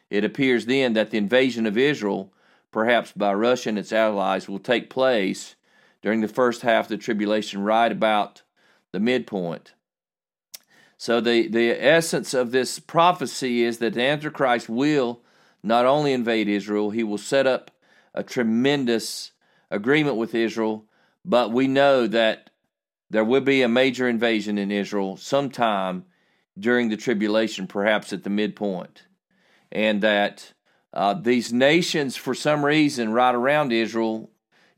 It 0.10 0.26
appears 0.26 0.66
then 0.66 0.92
that 0.92 1.10
the 1.10 1.18
invasion 1.18 1.66
of 1.66 1.78
Israel, 1.78 2.34
perhaps 2.70 3.14
by 3.14 3.34
Russia 3.34 3.70
and 3.70 3.80
its 3.80 3.94
allies, 3.94 4.50
will 4.50 4.60
take 4.60 4.90
place 4.90 5.56
during 6.02 6.20
the 6.20 6.28
first 6.28 6.64
half 6.64 6.86
of 6.86 6.90
the 6.90 6.98
tribulation, 6.98 7.64
right 7.64 7.90
about 7.90 8.42
the 8.92 9.00
midpoint. 9.00 9.74
So, 10.98 11.22
the, 11.22 11.48
the 11.48 11.82
essence 11.82 12.34
of 12.34 12.52
this 12.52 12.80
prophecy 12.80 13.64
is 13.64 13.78
that 13.78 13.94
the 13.94 14.04
Antichrist 14.04 14.68
will 14.68 15.22
not 15.64 15.86
only 15.86 16.12
invade 16.12 16.50
Israel, 16.50 16.90
he 16.90 17.06
will 17.06 17.18
set 17.18 17.48
up 17.48 17.72
a 18.14 18.22
tremendous 18.22 19.32
agreement 19.70 20.18
with 20.18 20.36
Israel, 20.36 20.84
but 21.24 21.54
we 21.54 21.70
know 21.70 22.06
that 22.06 22.51
there 23.12 23.26
will 23.26 23.42
be 23.42 23.62
a 23.62 23.68
major 23.68 24.08
invasion 24.08 24.58
in 24.58 24.72
Israel 24.72 25.18
sometime 25.18 26.06
during 26.58 26.88
the 26.88 26.96
tribulation, 26.96 27.68
perhaps 27.68 28.14
at 28.14 28.24
the 28.24 28.30
midpoint. 28.30 29.04
And 29.70 30.02
that 30.02 30.54
uh, 30.94 31.16
these 31.16 31.52
nations, 31.52 32.16
for 32.16 32.34
some 32.34 32.64
reason, 32.64 33.12
right 33.12 33.36
around 33.36 33.74
Israel, 33.74 34.32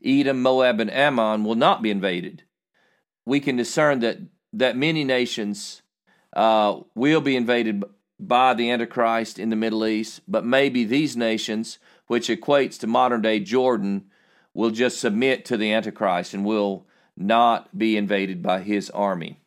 Edom, 0.04 0.42
Moab, 0.42 0.80
and 0.80 0.90
Ammon, 0.92 1.44
will 1.44 1.54
not 1.54 1.80
be 1.80 1.90
invaded. 1.90 2.42
We 3.24 3.38
can 3.38 3.54
discern 3.54 4.00
that, 4.00 4.18
that 4.52 4.76
many 4.76 5.04
nations 5.04 5.82
uh, 6.32 6.80
will 6.96 7.20
be 7.20 7.36
invaded 7.36 7.84
by 8.18 8.54
the 8.54 8.68
Antichrist 8.68 9.38
in 9.38 9.50
the 9.50 9.56
Middle 9.56 9.86
East, 9.86 10.22
but 10.26 10.44
maybe 10.44 10.84
these 10.84 11.16
nations, 11.16 11.78
which 12.08 12.28
equates 12.28 12.80
to 12.80 12.88
modern 12.88 13.22
day 13.22 13.38
Jordan, 13.38 14.06
will 14.52 14.70
just 14.70 14.98
submit 14.98 15.44
to 15.44 15.56
the 15.56 15.72
Antichrist 15.72 16.34
and 16.34 16.44
will 16.44 16.86
not 17.16 17.76
be 17.76 17.96
invaded 17.96 18.42
by 18.42 18.60
his 18.60 18.90
army. 18.90 19.40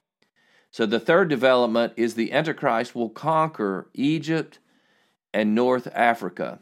So 0.72 0.86
the 0.86 1.00
third 1.00 1.30
development 1.30 1.94
is 1.96 2.14
the 2.14 2.32
Antichrist 2.32 2.94
will 2.94 3.10
conquer 3.10 3.90
Egypt 3.94 4.60
and 5.34 5.56
North 5.56 5.88
Africa. 5.94 6.60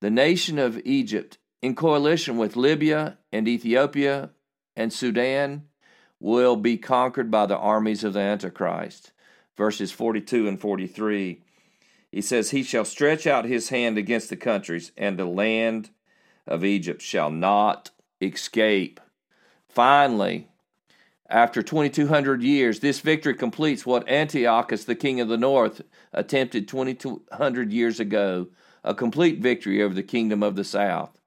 The 0.00 0.10
nation 0.10 0.58
of 0.58 0.80
Egypt, 0.84 1.38
in 1.60 1.74
coalition 1.74 2.36
with 2.36 2.56
Libya 2.56 3.18
and 3.32 3.46
Ethiopia 3.46 4.30
and 4.76 4.92
Sudan, 4.92 5.68
will 6.18 6.56
be 6.56 6.76
conquered 6.76 7.30
by 7.30 7.46
the 7.46 7.56
armies 7.56 8.04
of 8.04 8.12
the 8.12 8.20
Antichrist. 8.20 9.12
Verses 9.56 9.92
42 9.92 10.48
and 10.48 10.60
43. 10.60 11.42
He 12.10 12.20
says, 12.20 12.50
He 12.50 12.62
shall 12.62 12.84
stretch 12.84 13.26
out 13.26 13.44
his 13.44 13.70
hand 13.70 13.98
against 13.98 14.28
the 14.28 14.36
countries, 14.36 14.92
and 14.96 15.18
the 15.18 15.26
land 15.26 15.90
of 16.46 16.64
Egypt 16.64 17.00
shall 17.00 17.30
not 17.30 17.90
escape. 18.20 19.00
Finally, 19.72 20.48
after 21.30 21.62
2200 21.62 22.42
years, 22.42 22.80
this 22.80 23.00
victory 23.00 23.34
completes 23.34 23.86
what 23.86 24.06
Antiochus, 24.06 24.84
the 24.84 24.94
king 24.94 25.18
of 25.18 25.28
the 25.28 25.38
north, 25.38 25.80
attempted 26.12 26.68
2200 26.68 27.72
years 27.72 27.98
ago 27.98 28.48
a 28.84 28.94
complete 28.94 29.38
victory 29.38 29.82
over 29.82 29.94
the 29.94 30.02
kingdom 30.02 30.42
of 30.42 30.56
the 30.56 30.64
south. 30.64 31.18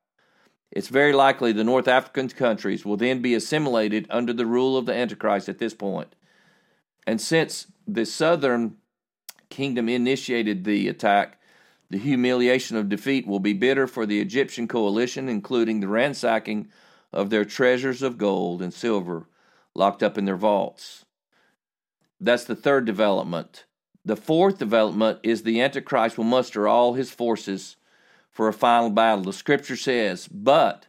It's 0.71 0.89
very 0.89 1.13
likely 1.13 1.53
the 1.53 1.63
North 1.63 1.87
African 1.87 2.29
countries 2.29 2.85
will 2.85 2.97
then 2.97 3.21
be 3.21 3.33
assimilated 3.33 4.05
under 4.09 4.33
the 4.33 4.45
rule 4.45 4.77
of 4.77 4.85
the 4.85 4.93
Antichrist 4.93 5.49
at 5.49 5.57
this 5.57 5.73
point. 5.73 6.13
And 7.07 7.19
since 7.19 7.67
the 7.87 8.05
southern 8.05 8.75
kingdom 9.49 9.89
initiated 9.89 10.65
the 10.65 10.87
attack, 10.87 11.39
the 11.89 11.97
humiliation 11.97 12.77
of 12.77 12.89
defeat 12.89 13.25
will 13.25 13.39
be 13.39 13.53
bitter 13.53 13.87
for 13.87 14.05
the 14.05 14.19
Egyptian 14.19 14.67
coalition, 14.67 15.29
including 15.29 15.79
the 15.79 15.87
ransacking 15.87 16.67
of 17.11 17.29
their 17.29 17.45
treasures 17.45 18.01
of 18.01 18.17
gold 18.17 18.61
and 18.61 18.73
silver 18.73 19.27
locked 19.73 20.03
up 20.03 20.17
in 20.17 20.25
their 20.25 20.35
vaults. 20.35 21.05
That's 22.19 22.45
the 22.45 22.55
third 22.55 22.85
development. 22.85 23.65
The 24.03 24.15
fourth 24.15 24.57
development 24.57 25.19
is 25.23 25.43
the 25.43 25.61
Antichrist 25.61 26.17
will 26.17 26.25
muster 26.25 26.67
all 26.67 26.93
his 26.93 27.11
forces 27.11 27.75
for 28.29 28.47
a 28.47 28.53
final 28.53 28.89
battle. 28.89 29.23
The 29.23 29.33
scripture 29.33 29.75
says, 29.75 30.27
But, 30.27 30.87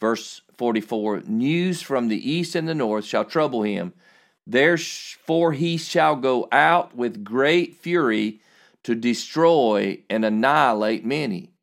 verse 0.00 0.40
44, 0.56 1.22
news 1.26 1.82
from 1.82 2.08
the 2.08 2.30
east 2.30 2.54
and 2.54 2.68
the 2.68 2.74
north 2.74 3.04
shall 3.04 3.24
trouble 3.24 3.62
him. 3.62 3.92
Therefore 4.46 5.52
he 5.52 5.76
shall 5.76 6.16
go 6.16 6.48
out 6.52 6.94
with 6.94 7.24
great 7.24 7.76
fury 7.76 8.40
to 8.82 8.94
destroy 8.94 10.02
and 10.08 10.24
annihilate 10.24 11.04
many. 11.04 11.53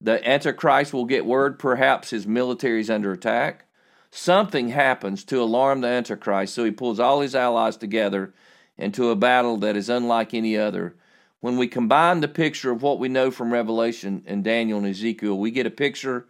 The 0.00 0.26
Antichrist 0.26 0.94
will 0.94 1.04
get 1.04 1.26
word 1.26 1.58
perhaps 1.58 2.10
his 2.10 2.26
military 2.26 2.80
is 2.80 2.88
under 2.88 3.12
attack. 3.12 3.66
Something 4.10 4.70
happens 4.70 5.24
to 5.24 5.40
alarm 5.40 5.82
the 5.82 5.88
Antichrist, 5.88 6.54
so 6.54 6.64
he 6.64 6.70
pulls 6.70 6.98
all 6.98 7.20
his 7.20 7.34
allies 7.34 7.76
together 7.76 8.32
into 8.78 9.10
a 9.10 9.16
battle 9.16 9.58
that 9.58 9.76
is 9.76 9.88
unlike 9.88 10.32
any 10.32 10.56
other. 10.56 10.96
When 11.40 11.56
we 11.56 11.68
combine 11.68 12.20
the 12.20 12.28
picture 12.28 12.70
of 12.70 12.82
what 12.82 12.98
we 12.98 13.08
know 13.08 13.30
from 13.30 13.52
Revelation 13.52 14.22
and 14.26 14.42
Daniel 14.42 14.78
and 14.78 14.86
Ezekiel, 14.86 15.38
we 15.38 15.50
get 15.50 15.66
a 15.66 15.70
picture 15.70 16.26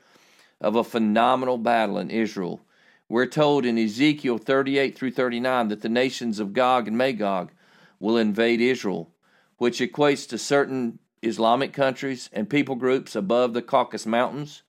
of 0.60 0.76
a 0.76 0.84
phenomenal 0.84 1.56
battle 1.56 1.98
in 1.98 2.10
Israel. 2.10 2.60
We're 3.08 3.26
told 3.26 3.64
in 3.64 3.78
Ezekiel 3.78 4.38
38 4.38 4.96
through 4.96 5.12
39 5.12 5.68
that 5.68 5.80
the 5.80 5.88
nations 5.88 6.38
of 6.38 6.52
Gog 6.52 6.86
and 6.86 6.98
Magog 6.98 7.50
will 7.98 8.16
invade 8.16 8.60
Israel, 8.60 9.10
which 9.58 9.80
equates 9.80 10.28
to 10.28 10.38
certain 10.38 10.98
Islamic 11.22 11.72
countries 11.72 12.30
and 12.32 12.48
people 12.48 12.74
groups 12.74 13.14
above 13.14 13.52
the 13.52 13.62
Caucasus 13.62 14.06
Mountains, 14.06 14.62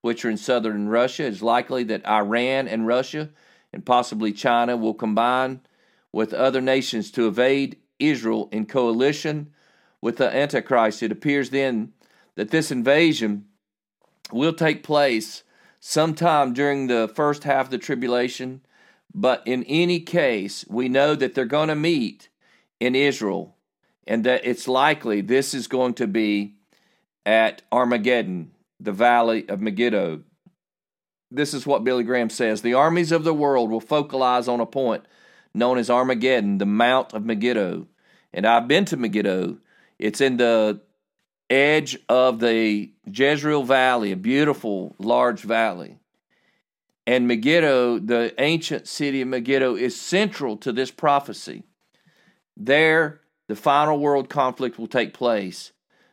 which 0.00 0.24
are 0.24 0.30
in 0.30 0.36
southern 0.36 0.88
Russia. 0.88 1.24
It's 1.24 1.42
likely 1.42 1.84
that 1.84 2.06
Iran 2.06 2.68
and 2.68 2.86
Russia 2.86 3.30
and 3.72 3.84
possibly 3.84 4.32
China 4.32 4.76
will 4.76 4.94
combine 4.94 5.60
with 6.12 6.32
other 6.32 6.60
nations 6.60 7.10
to 7.12 7.26
evade 7.26 7.76
Israel 7.98 8.48
in 8.52 8.66
coalition 8.66 9.52
with 10.00 10.16
the 10.16 10.34
Antichrist. 10.34 11.02
It 11.02 11.12
appears 11.12 11.50
then 11.50 11.92
that 12.36 12.50
this 12.50 12.70
invasion 12.70 13.46
will 14.32 14.54
take 14.54 14.82
place 14.82 15.42
sometime 15.80 16.52
during 16.52 16.86
the 16.86 17.10
first 17.14 17.44
half 17.44 17.66
of 17.66 17.70
the 17.70 17.78
tribulation. 17.78 18.62
But 19.14 19.42
in 19.46 19.64
any 19.64 20.00
case, 20.00 20.64
we 20.68 20.88
know 20.88 21.14
that 21.14 21.34
they're 21.34 21.44
going 21.44 21.68
to 21.68 21.74
meet 21.74 22.28
in 22.80 22.94
Israel 22.94 23.56
and 24.08 24.24
that 24.24 24.40
it's 24.44 24.66
likely 24.66 25.20
this 25.20 25.54
is 25.54 25.68
going 25.68 25.94
to 25.94 26.08
be 26.08 26.54
at 27.26 27.62
Armageddon, 27.70 28.50
the 28.80 28.90
valley 28.90 29.46
of 29.48 29.60
Megiddo. 29.60 30.22
This 31.30 31.52
is 31.52 31.66
what 31.66 31.84
Billy 31.84 32.02
Graham 32.02 32.30
says 32.30 32.62
The 32.62 32.74
armies 32.74 33.12
of 33.12 33.22
the 33.22 33.34
world 33.34 33.70
will 33.70 33.80
focalize 33.80 34.48
on 34.48 34.60
a 34.60 34.66
point 34.66 35.04
known 35.54 35.78
as 35.78 35.90
Armageddon, 35.90 36.58
the 36.58 36.66
Mount 36.66 37.12
of 37.12 37.24
Megiddo. 37.24 37.86
And 38.32 38.46
I've 38.46 38.66
been 38.66 38.86
to 38.86 38.96
Megiddo. 38.96 39.58
It's 39.98 40.20
in 40.20 40.38
the 40.38 40.80
edge 41.50 41.98
of 42.08 42.40
the 42.40 42.92
Jezreel 43.06 43.64
Valley, 43.64 44.12
a 44.12 44.16
beautiful, 44.16 44.94
large 44.98 45.40
valley. 45.40 45.98
And 47.06 47.26
Megiddo, 47.26 47.98
the 47.98 48.34
ancient 48.38 48.86
city 48.86 49.22
of 49.22 49.28
Megiddo, 49.28 49.76
is 49.76 49.98
central 49.98 50.56
to 50.58 50.72
this 50.72 50.90
prophecy. 50.90 51.64
There, 52.56 53.20
the 53.48 53.56
final 53.56 53.98
world 53.98 54.28
conflict 54.28 54.78
will 54.78 54.86
take 54.86 55.12
place. 55.12 55.72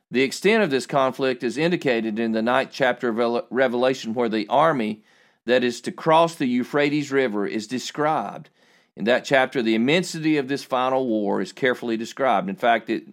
The 0.10 0.24
extent 0.24 0.64
of 0.64 0.70
this 0.70 0.86
conflict 0.86 1.44
is 1.44 1.58
indicated 1.58 2.18
in 2.18 2.32
the 2.32 2.42
ninth 2.42 2.70
chapter 2.72 3.10
of 3.10 3.46
Revelation, 3.50 4.14
where 4.14 4.30
the 4.30 4.48
army 4.48 5.04
that 5.46 5.64
is 5.64 5.82
to 5.82 5.92
cross 5.92 6.36
the 6.36 6.48
Euphrates 6.48 7.12
River 7.12 7.46
is 7.46 7.68
described. 7.68 8.50
In 8.96 9.04
that 9.06 9.26
chapter, 9.26 9.62
the 9.62 9.76
immensity 9.76 10.38
of 10.38 10.48
this 10.48 10.64
final 10.64 11.06
war 11.06 11.42
is 11.42 11.52
carefully 11.52 11.98
described. 11.98 12.50
In 12.50 12.56
fact, 12.56 12.90
it 12.90 13.04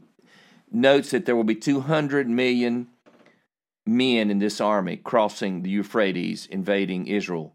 notes 0.71 1.11
that 1.11 1.27
there 1.27 1.37
will 1.37 1.45
be 1.45 1.57
200 1.57 2.29
million 2.29 2.87
men 3.85 4.31
in 4.31 4.39
this 4.39 4.61
army 4.61 4.97
crossing 4.97 5.63
the 5.63 5.71
Euphrates, 5.71 6.47
invading 6.47 7.07
Israel. 7.09 7.55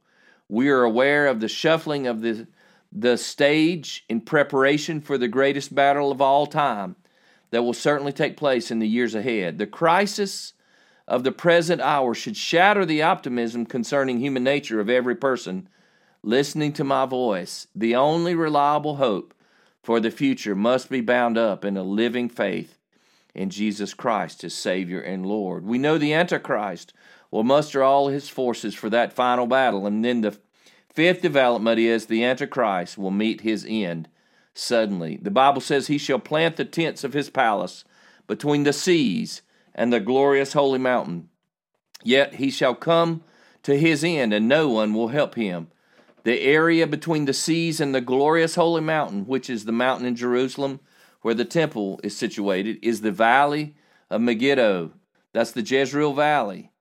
We 0.49 0.69
are 0.69 0.83
aware 0.83 1.27
of 1.27 1.39
the 1.39 1.47
shuffling 1.47 2.05
of 2.05 2.21
the, 2.21 2.47
the 2.91 3.17
stage 3.17 4.05
in 4.09 4.21
preparation 4.21 5.01
for 5.01 5.17
the 5.17 5.27
greatest 5.27 5.73
battle 5.75 6.11
of 6.11 6.21
all 6.21 6.47
time 6.47 6.95
that 7.51 7.63
will 7.63 7.73
certainly 7.73 8.11
take 8.11 8.37
place 8.37 8.71
in 8.71 8.79
the 8.79 8.87
years 8.87 9.15
ahead. 9.15 9.57
The 9.57 9.67
crisis 9.67 10.53
of 11.07 11.23
the 11.23 11.31
present 11.31 11.81
hour 11.81 12.13
should 12.13 12.35
shatter 12.35 12.85
the 12.85 13.01
optimism 13.01 13.65
concerning 13.65 14.19
human 14.19 14.43
nature 14.43 14.79
of 14.79 14.89
every 14.89 15.15
person 15.15 15.69
listening 16.23 16.73
to 16.73 16.83
my 16.83 17.05
voice. 17.05 17.67
The 17.73 17.95
only 17.95 18.35
reliable 18.35 18.97
hope 18.97 19.33
for 19.81 19.99
the 19.99 20.11
future 20.11 20.55
must 20.55 20.89
be 20.89 21.01
bound 21.01 21.37
up 21.37 21.63
in 21.63 21.77
a 21.77 21.83
living 21.83 22.27
faith 22.27 22.77
in 23.33 23.49
Jesus 23.49 23.93
Christ 23.93 24.43
as 24.43 24.53
Savior 24.53 24.99
and 24.99 25.25
Lord. 25.25 25.65
We 25.65 25.77
know 25.77 25.97
the 25.97 26.13
Antichrist 26.13 26.93
will 27.31 27.43
muster 27.43 27.83
all 27.83 28.09
his 28.09 28.27
forces 28.27 28.75
for 28.75 28.89
that 28.89 29.13
final 29.13 29.47
battle, 29.47 29.85
and 29.85 30.03
then 30.03 30.21
the 30.21 30.37
fifth 30.97 31.21
development 31.21 31.77
is 31.77 32.07
the 32.07 32.23
Antichrist 32.23 32.97
will 32.97 33.11
meet 33.11 33.41
his 33.41 33.63
end 33.69 34.09
suddenly. 34.55 35.19
The 35.21 35.29
Bible 35.29 35.61
says 35.61 35.85
he 35.85 35.99
shall 35.99 36.17
plant 36.17 36.55
the 36.55 36.65
tents 36.65 37.03
of 37.03 37.13
his 37.13 37.29
palace 37.29 37.83
between 38.25 38.63
the 38.63 38.73
seas 38.73 39.43
and 39.75 39.93
the 39.93 39.99
glorious 39.99 40.53
holy 40.53 40.79
mountain. 40.79 41.29
Yet 42.03 42.33
he 42.35 42.49
shall 42.49 42.73
come 42.73 43.21
to 43.61 43.77
his 43.77 44.03
end, 44.03 44.33
and 44.33 44.47
no 44.47 44.69
one 44.69 44.95
will 44.95 45.09
help 45.09 45.35
him. 45.35 45.67
The 46.23 46.41
area 46.41 46.87
between 46.87 47.25
the 47.25 47.33
seas 47.33 47.79
and 47.79 47.93
the 47.93 48.01
glorious 48.01 48.55
holy 48.55 48.81
mountain, 48.81 49.27
which 49.27 49.51
is 49.51 49.65
the 49.65 49.71
mountain 49.71 50.07
in 50.07 50.15
Jerusalem, 50.15 50.79
where 51.21 51.35
the 51.35 51.45
temple 51.45 51.99
is 52.03 52.17
situated, 52.17 52.79
is 52.81 53.01
the 53.01 53.11
valley 53.11 53.75
of 54.09 54.21
Megiddo. 54.21 54.93
That's 55.31 55.51
the 55.51 55.61
Jezreel 55.61 56.13
Valley. 56.13 56.71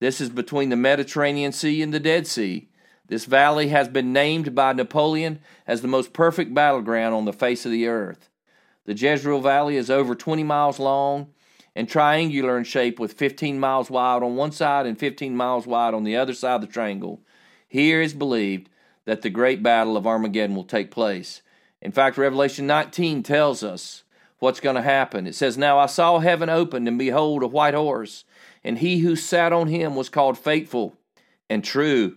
This 0.00 0.20
is 0.20 0.28
between 0.28 0.70
the 0.70 0.76
Mediterranean 0.76 1.52
Sea 1.52 1.82
and 1.82 1.94
the 1.94 2.00
Dead 2.00 2.26
Sea. 2.26 2.66
This 3.10 3.24
valley 3.24 3.68
has 3.70 3.88
been 3.88 4.12
named 4.12 4.54
by 4.54 4.72
Napoleon 4.72 5.40
as 5.66 5.82
the 5.82 5.88
most 5.88 6.12
perfect 6.12 6.54
battleground 6.54 7.12
on 7.12 7.24
the 7.24 7.32
face 7.32 7.66
of 7.66 7.72
the 7.72 7.88
earth. 7.88 8.28
The 8.84 8.94
Jezreel 8.94 9.40
Valley 9.40 9.76
is 9.76 9.90
over 9.90 10.14
20 10.14 10.44
miles 10.44 10.78
long 10.78 11.32
and 11.74 11.88
triangular 11.88 12.56
in 12.56 12.62
shape 12.62 13.00
with 13.00 13.14
15 13.14 13.58
miles 13.58 13.90
wide 13.90 14.22
on 14.22 14.36
one 14.36 14.52
side 14.52 14.86
and 14.86 14.96
15 14.96 15.36
miles 15.36 15.66
wide 15.66 15.92
on 15.92 16.04
the 16.04 16.16
other 16.16 16.32
side 16.32 16.54
of 16.54 16.60
the 16.60 16.66
triangle. 16.68 17.20
Here 17.66 18.00
is 18.00 18.14
believed 18.14 18.70
that 19.06 19.22
the 19.22 19.30
great 19.30 19.60
battle 19.60 19.96
of 19.96 20.06
Armageddon 20.06 20.54
will 20.54 20.62
take 20.62 20.92
place. 20.92 21.42
In 21.82 21.90
fact, 21.90 22.16
Revelation 22.16 22.68
19 22.68 23.24
tells 23.24 23.64
us 23.64 24.04
what's 24.38 24.60
going 24.60 24.76
to 24.76 24.82
happen. 24.82 25.26
It 25.26 25.34
says, 25.34 25.58
Now 25.58 25.80
I 25.80 25.86
saw 25.86 26.20
heaven 26.20 26.48
opened, 26.48 26.86
and 26.86 26.96
behold, 26.96 27.42
a 27.42 27.48
white 27.48 27.74
horse, 27.74 28.24
and 28.62 28.78
he 28.78 29.00
who 29.00 29.16
sat 29.16 29.52
on 29.52 29.66
him 29.66 29.96
was 29.96 30.08
called 30.08 30.38
faithful 30.38 30.96
and 31.48 31.64
true, 31.64 32.16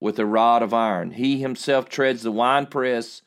with 0.00 0.18
a 0.18 0.26
rod 0.26 0.62
of 0.62 0.74
iron. 0.74 1.12
He 1.12 1.40
himself 1.40 1.88
treads 1.88 2.22
the 2.22 2.32
winepress 2.32 3.22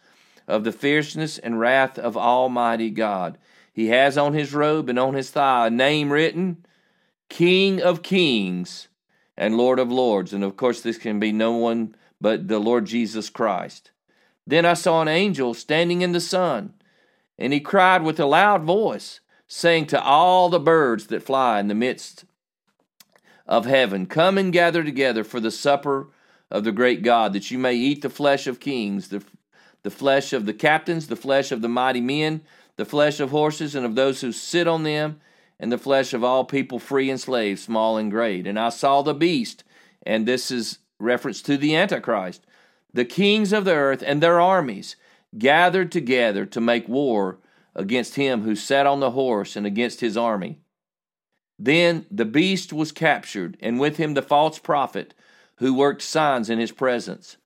of 0.48 0.64
the 0.64 0.72
fierceness 0.72 1.38
and 1.38 1.60
wrath 1.60 1.98
of 1.98 2.18
Almighty 2.18 2.90
God. 2.90 3.38
He 3.72 3.88
has 3.88 4.18
on 4.18 4.34
his 4.34 4.54
robe 4.54 4.90
and 4.90 5.00
on 5.00 5.14
his 5.14 5.32
thigh 5.32 5.68
a 5.68 5.70
name 5.70 6.12
written 6.12 6.66
King 7.30 7.82
of 7.82 8.04
Kings 8.04 8.88
and 9.38 9.56
Lord 9.56 9.80
of 9.80 9.92
Lords. 9.92 10.34
And 10.34 10.44
of 10.44 10.58
course, 10.58 10.82
this 10.82 10.98
can 10.98 11.20
be 11.20 11.32
no 11.32 11.54
one 11.54 11.96
but 12.20 12.48
the 12.48 12.60
Lord 12.60 12.86
Jesus 12.86 13.30
Christ. 13.30 13.92
Then 14.46 14.66
I 14.66 14.74
saw 14.74 15.02
an 15.02 15.08
angel 15.08 15.54
standing 15.54 16.02
in 16.02 16.12
the 16.12 16.20
sun 16.20 16.74
and 17.40 17.54
he 17.54 17.62
cried 17.62 18.04
with 18.04 18.20
a 18.20 18.26
loud 18.26 18.64
voice, 18.64 19.22
saying 19.48 19.88
to 19.88 20.04
all 20.04 20.50
the 20.50 20.60
birds 20.60 21.08
that 21.08 21.24
fly 21.24 21.60
in 21.60 21.70
the 21.70 21.74
midst 21.74 22.26
of 23.48 23.66
heaven, 23.66 24.06
Come 24.06 24.38
and 24.38 24.52
gather 24.52 24.84
together 24.84 25.24
for 25.24 25.40
the 25.40 25.50
supper 25.50 26.10
of 26.52 26.64
the 26.64 26.72
great 26.72 27.04
God, 27.04 27.34
that 27.34 27.52
you 27.52 27.58
may 27.58 27.76
eat 27.76 28.02
the 28.02 28.10
flesh 28.10 28.48
of 28.48 28.60
kings, 28.60 29.10
the, 29.10 29.24
the 29.84 29.92
flesh 29.92 30.34
of 30.34 30.46
the 30.46 30.54
captains, 30.54 31.08
the 31.08 31.16
flesh 31.16 31.52
of 31.52 31.62
the 31.62 31.70
mighty 31.70 32.02
men, 32.02 32.42
the 32.76 32.86
flesh 32.86 33.20
of 33.20 33.30
horses 33.30 33.76
and 33.76 33.86
of 33.86 33.96
those 33.96 34.22
who 34.22 34.32
sit 34.32 34.68
on 34.68 34.84
them, 34.84 35.20
and 35.60 35.72
the 35.72 35.78
flesh 35.78 36.14
of 36.14 36.24
all 36.24 36.46
people, 36.46 36.80
free 36.80 37.10
and 37.10 37.20
slave, 37.20 37.60
small 37.60 37.98
and 37.98 38.10
great. 38.10 38.48
And 38.48 38.58
I 38.58 38.70
saw 38.70 39.02
the 39.02 39.14
beast, 39.14 39.64
and 40.04 40.26
this 40.26 40.50
is 40.50 40.80
reference 41.00 41.42
to 41.44 41.58
the 41.58 41.76
Antichrist, 41.76 42.46
the 42.94 43.06
kings 43.06 43.54
of 43.54 43.66
the 43.66 43.74
earth 43.74 44.04
and 44.06 44.22
their 44.22 44.40
armies 44.40 44.96
gathered 45.38 45.92
together 45.92 46.46
to 46.46 46.62
make 46.62 46.88
war 46.88 47.38
against 47.76 48.16
him 48.16 48.42
who 48.42 48.56
sat 48.56 48.88
on 48.88 49.00
the 49.00 49.12
horse 49.12 49.56
and 49.56 49.66
against 49.66 50.02
his 50.02 50.18
army. 50.18 50.60
Then 51.58 52.06
the 52.10 52.26
beast 52.26 52.74
was 52.74 52.92
captured, 52.92 53.58
and 53.60 53.80
with 53.80 53.98
him 53.98 54.14
the 54.14 54.22
false 54.22 54.60
prophet 54.60 55.14
who 55.60 55.74
worked 55.74 56.02
signs 56.02 56.50
in 56.50 56.58
his 56.58 56.72
presence, 56.72 57.38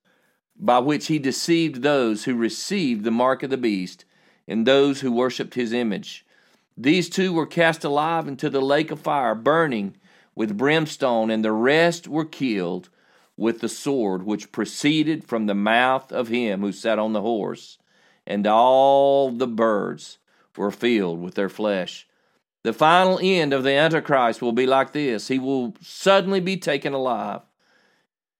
by 0.56 0.78
which 0.78 1.08
he 1.08 1.18
deceived 1.18 1.82
those 1.82 2.24
who 2.24 2.34
received 2.34 3.04
the 3.04 3.10
mark 3.10 3.42
of 3.42 3.50
the 3.50 3.56
beast 3.56 4.04
and 4.46 4.66
those 4.66 5.00
who 5.00 5.10
worshipped 5.10 5.54
his 5.54 5.72
image. 5.72 6.24
These 6.76 7.08
two 7.10 7.32
were 7.32 7.46
cast 7.46 7.82
alive 7.82 8.28
into 8.28 8.48
the 8.48 8.60
lake 8.60 8.90
of 8.90 9.00
fire, 9.00 9.34
burning 9.34 9.96
with 10.34 10.56
brimstone, 10.56 11.30
and 11.30 11.44
the 11.44 11.52
rest 11.52 12.06
were 12.06 12.24
killed 12.24 12.88
with 13.36 13.60
the 13.60 13.68
sword 13.68 14.24
which 14.24 14.52
proceeded 14.52 15.24
from 15.24 15.46
the 15.46 15.54
mouth 15.54 16.12
of 16.12 16.28
him 16.28 16.60
who 16.60 16.70
sat 16.72 17.00
on 17.00 17.12
the 17.12 17.20
horse, 17.20 17.78
and 18.26 18.46
all 18.46 19.30
the 19.30 19.48
birds 19.48 20.18
were 20.56 20.70
filled 20.70 21.20
with 21.20 21.34
their 21.34 21.48
flesh. 21.48 22.06
The 22.62 22.72
final 22.72 23.18
end 23.20 23.52
of 23.52 23.64
the 23.64 23.72
Antichrist 23.72 24.40
will 24.40 24.52
be 24.52 24.66
like 24.66 24.92
this 24.92 25.26
He 25.26 25.40
will 25.40 25.74
suddenly 25.80 26.40
be 26.40 26.56
taken 26.56 26.92
alive 26.92 27.40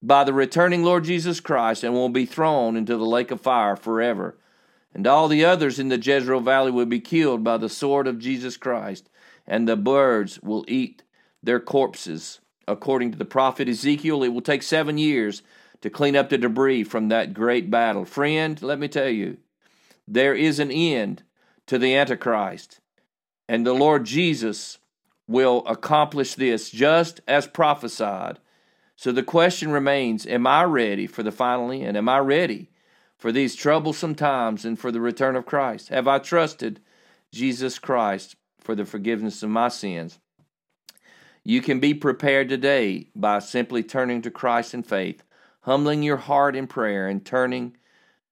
by 0.06 0.22
the 0.22 0.34
returning 0.34 0.82
Lord 0.82 1.04
Jesus 1.04 1.40
Christ 1.40 1.82
and 1.82 1.94
will 1.94 2.10
be 2.10 2.26
thrown 2.26 2.76
into 2.76 2.96
the 2.96 3.06
lake 3.06 3.30
of 3.30 3.40
fire 3.40 3.74
forever. 3.74 4.36
And 4.92 5.06
all 5.06 5.28
the 5.28 5.44
others 5.44 5.78
in 5.78 5.88
the 5.88 5.98
Jezreel 5.98 6.40
Valley 6.40 6.70
will 6.70 6.84
be 6.84 7.00
killed 7.00 7.42
by 7.42 7.56
the 7.56 7.70
sword 7.70 8.06
of 8.06 8.18
Jesus 8.18 8.58
Christ, 8.58 9.08
and 9.46 9.66
the 9.66 9.76
birds 9.76 10.40
will 10.40 10.64
eat 10.68 11.02
their 11.42 11.58
corpses. 11.58 12.40
According 12.68 13.12
to 13.12 13.18
the 13.18 13.24
prophet 13.24 13.68
Ezekiel, 13.68 14.22
it 14.22 14.28
will 14.28 14.42
take 14.42 14.62
seven 14.62 14.98
years 14.98 15.42
to 15.80 15.90
clean 15.90 16.16
up 16.16 16.28
the 16.28 16.38
debris 16.38 16.84
from 16.84 17.08
that 17.08 17.34
great 17.34 17.70
battle. 17.70 18.04
Friend, 18.04 18.60
let 18.62 18.78
me 18.78 18.88
tell 18.88 19.08
you, 19.08 19.38
there 20.06 20.34
is 20.34 20.58
an 20.58 20.70
end 20.70 21.22
to 21.66 21.78
the 21.78 21.96
Antichrist, 21.96 22.80
and 23.48 23.66
the 23.66 23.72
Lord 23.72 24.04
Jesus 24.04 24.78
will 25.26 25.64
accomplish 25.66 26.34
this 26.34 26.70
just 26.70 27.22
as 27.26 27.46
prophesied. 27.46 28.38
So 28.96 29.12
the 29.12 29.22
question 29.22 29.70
remains 29.70 30.26
Am 30.26 30.46
I 30.46 30.64
ready 30.64 31.06
for 31.06 31.22
the 31.22 31.32
final 31.32 31.70
end? 31.70 31.96
Am 31.96 32.08
I 32.08 32.18
ready 32.18 32.70
for 33.18 33.32
these 33.32 33.54
troublesome 33.54 34.14
times 34.14 34.64
and 34.64 34.78
for 34.78 34.92
the 34.92 35.00
return 35.00 35.36
of 35.36 35.46
Christ? 35.46 35.88
Have 35.88 36.06
I 36.06 36.18
trusted 36.18 36.80
Jesus 37.32 37.78
Christ 37.78 38.36
for 38.60 38.74
the 38.74 38.84
forgiveness 38.84 39.42
of 39.42 39.50
my 39.50 39.68
sins? 39.68 40.18
You 41.42 41.60
can 41.60 41.78
be 41.78 41.92
prepared 41.92 42.48
today 42.48 43.08
by 43.14 43.38
simply 43.40 43.82
turning 43.82 44.22
to 44.22 44.30
Christ 44.30 44.72
in 44.72 44.82
faith, 44.82 45.22
humbling 45.62 46.02
your 46.02 46.16
heart 46.16 46.56
in 46.56 46.66
prayer, 46.66 47.06
and 47.06 47.24
turning 47.24 47.76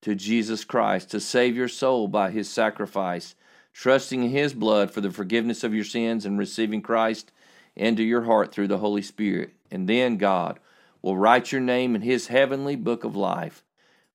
to 0.00 0.14
Jesus 0.14 0.64
Christ 0.64 1.10
to 1.10 1.20
save 1.20 1.54
your 1.54 1.68
soul 1.68 2.08
by 2.08 2.30
his 2.30 2.48
sacrifice, 2.48 3.34
trusting 3.74 4.22
in 4.22 4.30
his 4.30 4.54
blood 4.54 4.90
for 4.90 5.02
the 5.02 5.10
forgiveness 5.10 5.62
of 5.62 5.74
your 5.74 5.84
sins, 5.84 6.24
and 6.24 6.38
receiving 6.38 6.80
Christ 6.80 7.32
into 7.76 8.02
your 8.02 8.22
heart 8.22 8.52
through 8.52 8.68
the 8.68 8.78
Holy 8.78 9.02
Spirit. 9.02 9.54
And 9.70 9.88
then 9.88 10.16
God 10.16 10.58
will 11.00 11.16
write 11.16 11.52
your 11.52 11.60
name 11.60 11.94
in 11.94 12.02
his 12.02 12.28
heavenly 12.28 12.76
book 12.76 13.04
of 13.04 13.16
life 13.16 13.64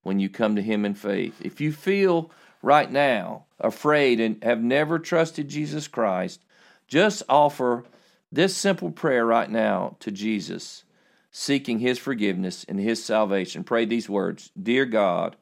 when 0.08 0.20
you 0.20 0.30
come 0.30 0.56
to 0.56 0.62
Him 0.62 0.86
in 0.86 0.94
faith. 0.94 1.36
If 1.42 1.60
you 1.60 1.74
feel 1.74 2.32
right 2.62 2.90
now 2.90 3.44
afraid 3.60 4.22
and 4.22 4.42
have 4.42 4.62
never 4.62 4.98
trusted 4.98 5.50
Jesus 5.50 5.90
Christ, 5.90 6.46
just 6.88 7.24
offer 7.28 7.84
this 8.32 8.56
simple 8.56 8.90
prayer 8.90 9.26
right 9.26 9.50
now 9.50 9.98
to 10.00 10.10
Jesus, 10.10 10.86
seeking 11.30 11.80
His 11.80 12.00
forgiveness 12.00 12.66
and 12.70 12.80
His 12.80 13.04
salvation. 13.04 13.66
Pray 13.66 13.84
these 13.84 14.10
words 14.10 14.50
Dear 14.60 14.86
God, 14.86 15.36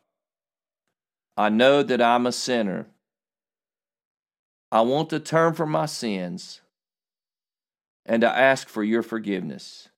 I 1.38 1.49
know 1.49 1.84
that 1.84 2.01
I'm 2.01 2.25
a 2.25 2.32
sinner. 2.32 2.88
I 4.71 4.82
want 4.82 5.12
to 5.12 5.19
turn 5.19 5.54
from 5.54 5.69
my 5.69 5.86
sins 5.86 6.62
and 8.06 8.24
I 8.24 8.39
ask 8.39 8.68
for 8.68 8.84
your 8.84 9.04
forgiveness. 9.04 9.89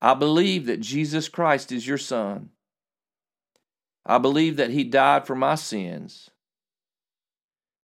I 0.00 0.14
believe 0.14 0.66
that 0.66 0.80
Jesus 0.80 1.28
Christ 1.28 1.72
is 1.72 1.86
your 1.86 1.98
Son 1.98 2.50
I 4.06 4.18
believe 4.18 4.56
that 4.56 4.70
he 4.70 4.84
died 4.84 5.26
for 5.26 5.34
my 5.34 5.54
sins 5.54 6.30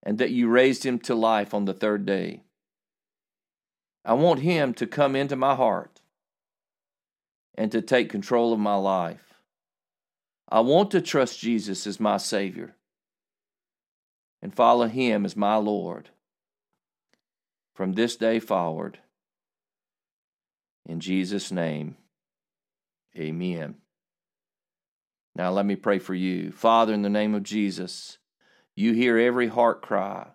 and 0.03 0.19
that 0.19 0.31
you 0.31 0.49
raised 0.49 0.85
him 0.85 0.99
to 1.01 1.15
life 1.15 1.55
on 1.55 1.65
the 1.65 1.73
third 1.73 2.05
day. 2.05 2.43
I 4.05 4.15
want 4.15 4.41
him 4.41 4.75
to 4.75 4.87
come 4.87 5.17
into 5.17 5.37
my 5.37 5.55
heart 5.55 6.01
and 7.55 7.73
to 7.73 7.83
take 7.83 8.11
control 8.11 8.53
of 8.53 8.59
my 8.59 8.77
life. 8.77 9.35
I 10.49 10.61
want 10.61 10.91
to 10.91 11.01
trust 11.01 11.41
Jesus 11.41 11.87
as 11.87 12.01
my 12.01 12.17
Savior 12.17 12.75
and 14.43 14.55
follow 14.55 14.89
him 14.89 15.25
as 15.25 15.37
my 15.37 15.57
Lord 15.57 16.11
from 17.81 17.95
this 17.95 18.17
day 18.17 18.39
forward. 18.39 18.99
In 20.85 21.01
Jesus' 21.01 21.51
name, 21.51 21.97
amen. 23.17 23.77
Now 25.35 25.51
let 25.51 25.65
me 25.65 25.77
pray 25.77 25.99
for 25.99 26.13
you. 26.13 26.53
Father, 26.53 26.93
in 26.93 27.01
the 27.01 27.09
name 27.09 27.35
of 27.35 27.43
Jesus, 27.43 28.19
you 28.77 28.93
hear 28.93 29.17
every 29.17 29.47
heart 29.47 29.81
cry, 29.81 30.27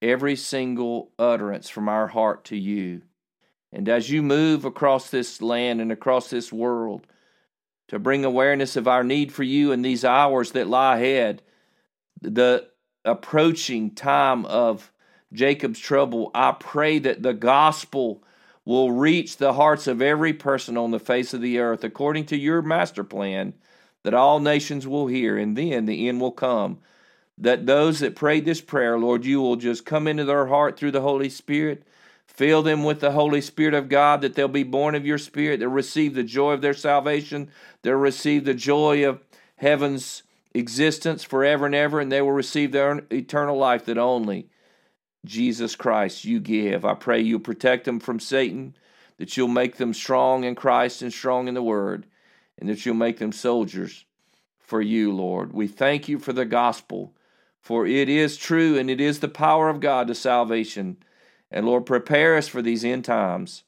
every 0.00 0.36
single 0.36 1.12
utterance 1.18 1.68
from 1.68 1.86
our 1.86 2.06
heart 2.06 2.46
to 2.46 2.56
you. 2.56 3.02
And 3.70 3.86
as 3.86 4.08
you 4.08 4.22
move 4.22 4.64
across 4.64 5.10
this 5.10 5.42
land 5.42 5.82
and 5.82 5.92
across 5.92 6.30
this 6.30 6.50
world 6.50 7.06
to 7.88 7.98
bring 7.98 8.24
awareness 8.24 8.74
of 8.74 8.88
our 8.88 9.04
need 9.04 9.34
for 9.34 9.42
you 9.42 9.70
in 9.70 9.82
these 9.82 10.02
hours 10.02 10.52
that 10.52 10.66
lie 10.66 10.96
ahead, 10.96 11.42
the 12.22 12.66
approaching 13.04 13.94
time 13.94 14.46
of 14.46 14.90
Jacob's 15.34 15.80
trouble, 15.80 16.30
I 16.34 16.52
pray 16.52 16.98
that 17.00 17.22
the 17.22 17.34
gospel 17.34 18.22
will 18.64 18.92
reach 18.92 19.36
the 19.36 19.52
hearts 19.54 19.86
of 19.86 20.00
every 20.00 20.32
person 20.32 20.78
on 20.78 20.90
the 20.90 21.00
face 21.00 21.34
of 21.34 21.40
the 21.40 21.58
earth 21.58 21.84
according 21.84 22.26
to 22.26 22.36
your 22.36 22.62
master 22.62 23.04
plan 23.04 23.52
that 24.04 24.14
all 24.14 24.38
nations 24.38 24.86
will 24.86 25.06
hear, 25.06 25.36
and 25.36 25.56
then 25.56 25.86
the 25.86 26.08
end 26.08 26.20
will 26.20 26.30
come. 26.30 26.78
That 27.36 27.66
those 27.66 27.98
that 27.98 28.14
prayed 28.14 28.44
this 28.44 28.60
prayer, 28.60 28.98
Lord, 28.98 29.24
you 29.24 29.40
will 29.40 29.56
just 29.56 29.84
come 29.84 30.06
into 30.06 30.24
their 30.24 30.46
heart 30.46 30.78
through 30.78 30.92
the 30.92 31.00
Holy 31.00 31.28
Spirit, 31.28 31.82
fill 32.26 32.62
them 32.62 32.84
with 32.84 33.00
the 33.00 33.12
Holy 33.12 33.40
Spirit 33.40 33.74
of 33.74 33.88
God, 33.88 34.20
that 34.20 34.34
they'll 34.34 34.46
be 34.46 34.62
born 34.62 34.94
of 34.94 35.06
your 35.06 35.18
Spirit, 35.18 35.58
they'll 35.58 35.68
receive 35.68 36.14
the 36.14 36.22
joy 36.22 36.52
of 36.52 36.60
their 36.60 36.74
salvation, 36.74 37.50
they'll 37.82 37.94
receive 37.94 38.44
the 38.44 38.54
joy 38.54 39.08
of 39.08 39.20
heaven's 39.56 40.22
existence 40.52 41.24
forever 41.24 41.66
and 41.66 41.74
ever, 41.74 41.98
and 41.98 42.12
they 42.12 42.22
will 42.22 42.32
receive 42.32 42.70
their 42.70 43.02
eternal 43.10 43.56
life 43.56 43.86
that 43.86 43.98
only 43.98 44.48
Jesus 45.24 45.74
Christ 45.74 46.24
you 46.24 46.40
give. 46.40 46.84
I 46.84 46.94
pray 46.94 47.20
you'll 47.20 47.40
protect 47.40 47.84
them 47.84 48.00
from 48.00 48.20
Satan, 48.20 48.76
that 49.18 49.36
you'll 49.36 49.48
make 49.48 49.76
them 49.76 49.94
strong 49.94 50.44
in 50.44 50.54
Christ 50.54 51.02
and 51.02 51.12
strong 51.12 51.48
in 51.48 51.54
the 51.54 51.62
Word 51.62 52.06
and 52.58 52.68
that 52.68 52.84
you'll 52.84 52.94
make 52.94 53.18
them 53.18 53.32
soldiers 53.32 54.04
for 54.58 54.80
you, 54.80 55.12
Lord. 55.12 55.52
We 55.52 55.66
thank 55.66 56.08
you 56.08 56.18
for 56.18 56.32
the 56.32 56.44
gospel, 56.44 57.14
for 57.60 57.86
it 57.86 58.08
is 58.08 58.36
true 58.36 58.78
and 58.78 58.88
it 58.88 59.00
is 59.00 59.20
the 59.20 59.28
power 59.28 59.68
of 59.68 59.80
God 59.80 60.08
to 60.08 60.14
salvation. 60.14 60.98
And 61.50 61.66
Lord, 61.66 61.86
prepare 61.86 62.36
us 62.36 62.48
for 62.48 62.62
these 62.62 62.84
end 62.84 63.04
times 63.04 63.64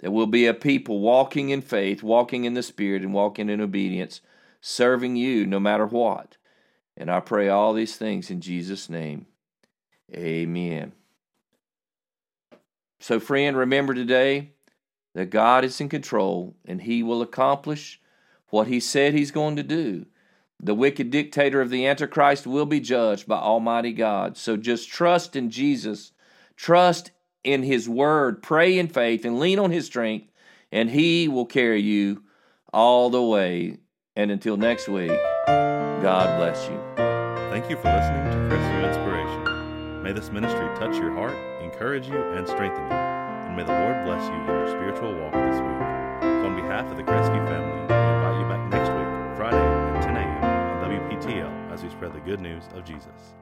that 0.00 0.10
we'll 0.10 0.26
be 0.26 0.46
a 0.46 0.54
people 0.54 1.00
walking 1.00 1.50
in 1.50 1.60
faith, 1.60 2.02
walking 2.02 2.44
in 2.44 2.54
the 2.54 2.62
Spirit, 2.62 3.02
and 3.02 3.12
walking 3.12 3.48
in 3.50 3.60
obedience, 3.60 4.20
serving 4.60 5.16
you 5.16 5.46
no 5.46 5.60
matter 5.60 5.86
what. 5.86 6.36
And 6.96 7.10
I 7.10 7.20
pray 7.20 7.48
all 7.48 7.72
these 7.72 7.96
things 7.96 8.30
in 8.30 8.40
Jesus' 8.40 8.88
name. 8.88 9.26
Amen. 10.14 10.92
So, 12.98 13.18
friend, 13.20 13.56
remember 13.56 13.94
today 13.94 14.50
that 15.14 15.30
God 15.30 15.64
is 15.64 15.80
in 15.80 15.88
control 15.88 16.54
and 16.64 16.82
He 16.82 17.02
will 17.02 17.22
accomplish 17.22 18.00
what 18.48 18.66
He 18.66 18.80
said 18.80 19.14
He's 19.14 19.30
going 19.30 19.56
to 19.56 19.62
do. 19.62 20.06
The 20.62 20.74
wicked 20.74 21.10
dictator 21.10 21.62
of 21.62 21.70
the 21.70 21.86
Antichrist 21.86 22.46
will 22.46 22.66
be 22.66 22.80
judged 22.80 23.26
by 23.26 23.38
Almighty 23.38 23.92
God. 23.92 24.36
So 24.36 24.56
just 24.56 24.90
trust 24.90 25.34
in 25.34 25.50
Jesus, 25.50 26.12
trust 26.56 27.12
in 27.42 27.62
His 27.62 27.88
Word, 27.88 28.42
pray 28.42 28.78
in 28.78 28.88
faith, 28.88 29.24
and 29.24 29.38
lean 29.38 29.58
on 29.58 29.70
His 29.70 29.86
strength, 29.86 30.30
and 30.70 30.90
He 30.90 31.28
will 31.28 31.46
carry 31.46 31.80
you 31.80 32.22
all 32.72 33.08
the 33.08 33.22
way. 33.22 33.78
And 34.14 34.30
until 34.30 34.58
next 34.58 34.88
week, 34.88 35.12
God 35.46 36.36
bless 36.36 36.68
you. 36.68 36.78
Thank 37.50 37.70
you 37.70 37.76
for 37.76 37.84
listening 37.84 38.24
to 38.24 38.54
Inspiration. 38.54 38.99
May 40.10 40.14
this 40.14 40.32
ministry 40.32 40.66
touch 40.74 40.96
your 40.96 41.14
heart, 41.14 41.36
encourage 41.62 42.08
you, 42.08 42.16
and 42.16 42.44
strengthen 42.44 42.82
you 42.82 42.90
and 42.90 43.54
may 43.54 43.62
the 43.62 43.70
Lord 43.70 44.04
bless 44.04 44.26
you 44.26 44.34
in 44.34 44.46
your 44.46 44.66
spiritual 44.66 45.14
walk 45.14 45.30
this 45.30 45.60
week. 45.62 45.78
So, 46.20 46.46
on 46.46 46.56
behalf 46.56 46.90
of 46.90 46.96
the 46.96 47.04
Crestview 47.04 47.46
family, 47.46 47.78
we 47.78 47.94
invite 47.94 48.40
you 48.40 48.48
back 48.50 48.70
next 48.70 48.90
week, 48.90 49.36
Friday 49.36 49.56
at 49.56 50.02
10 50.02 50.16
a.m. 50.16 50.82
on 50.82 50.90
WPTL 50.90 51.72
as 51.72 51.84
we 51.84 51.90
spread 51.90 52.12
the 52.12 52.18
good 52.18 52.40
news 52.40 52.64
of 52.74 52.84
Jesus. 52.84 53.36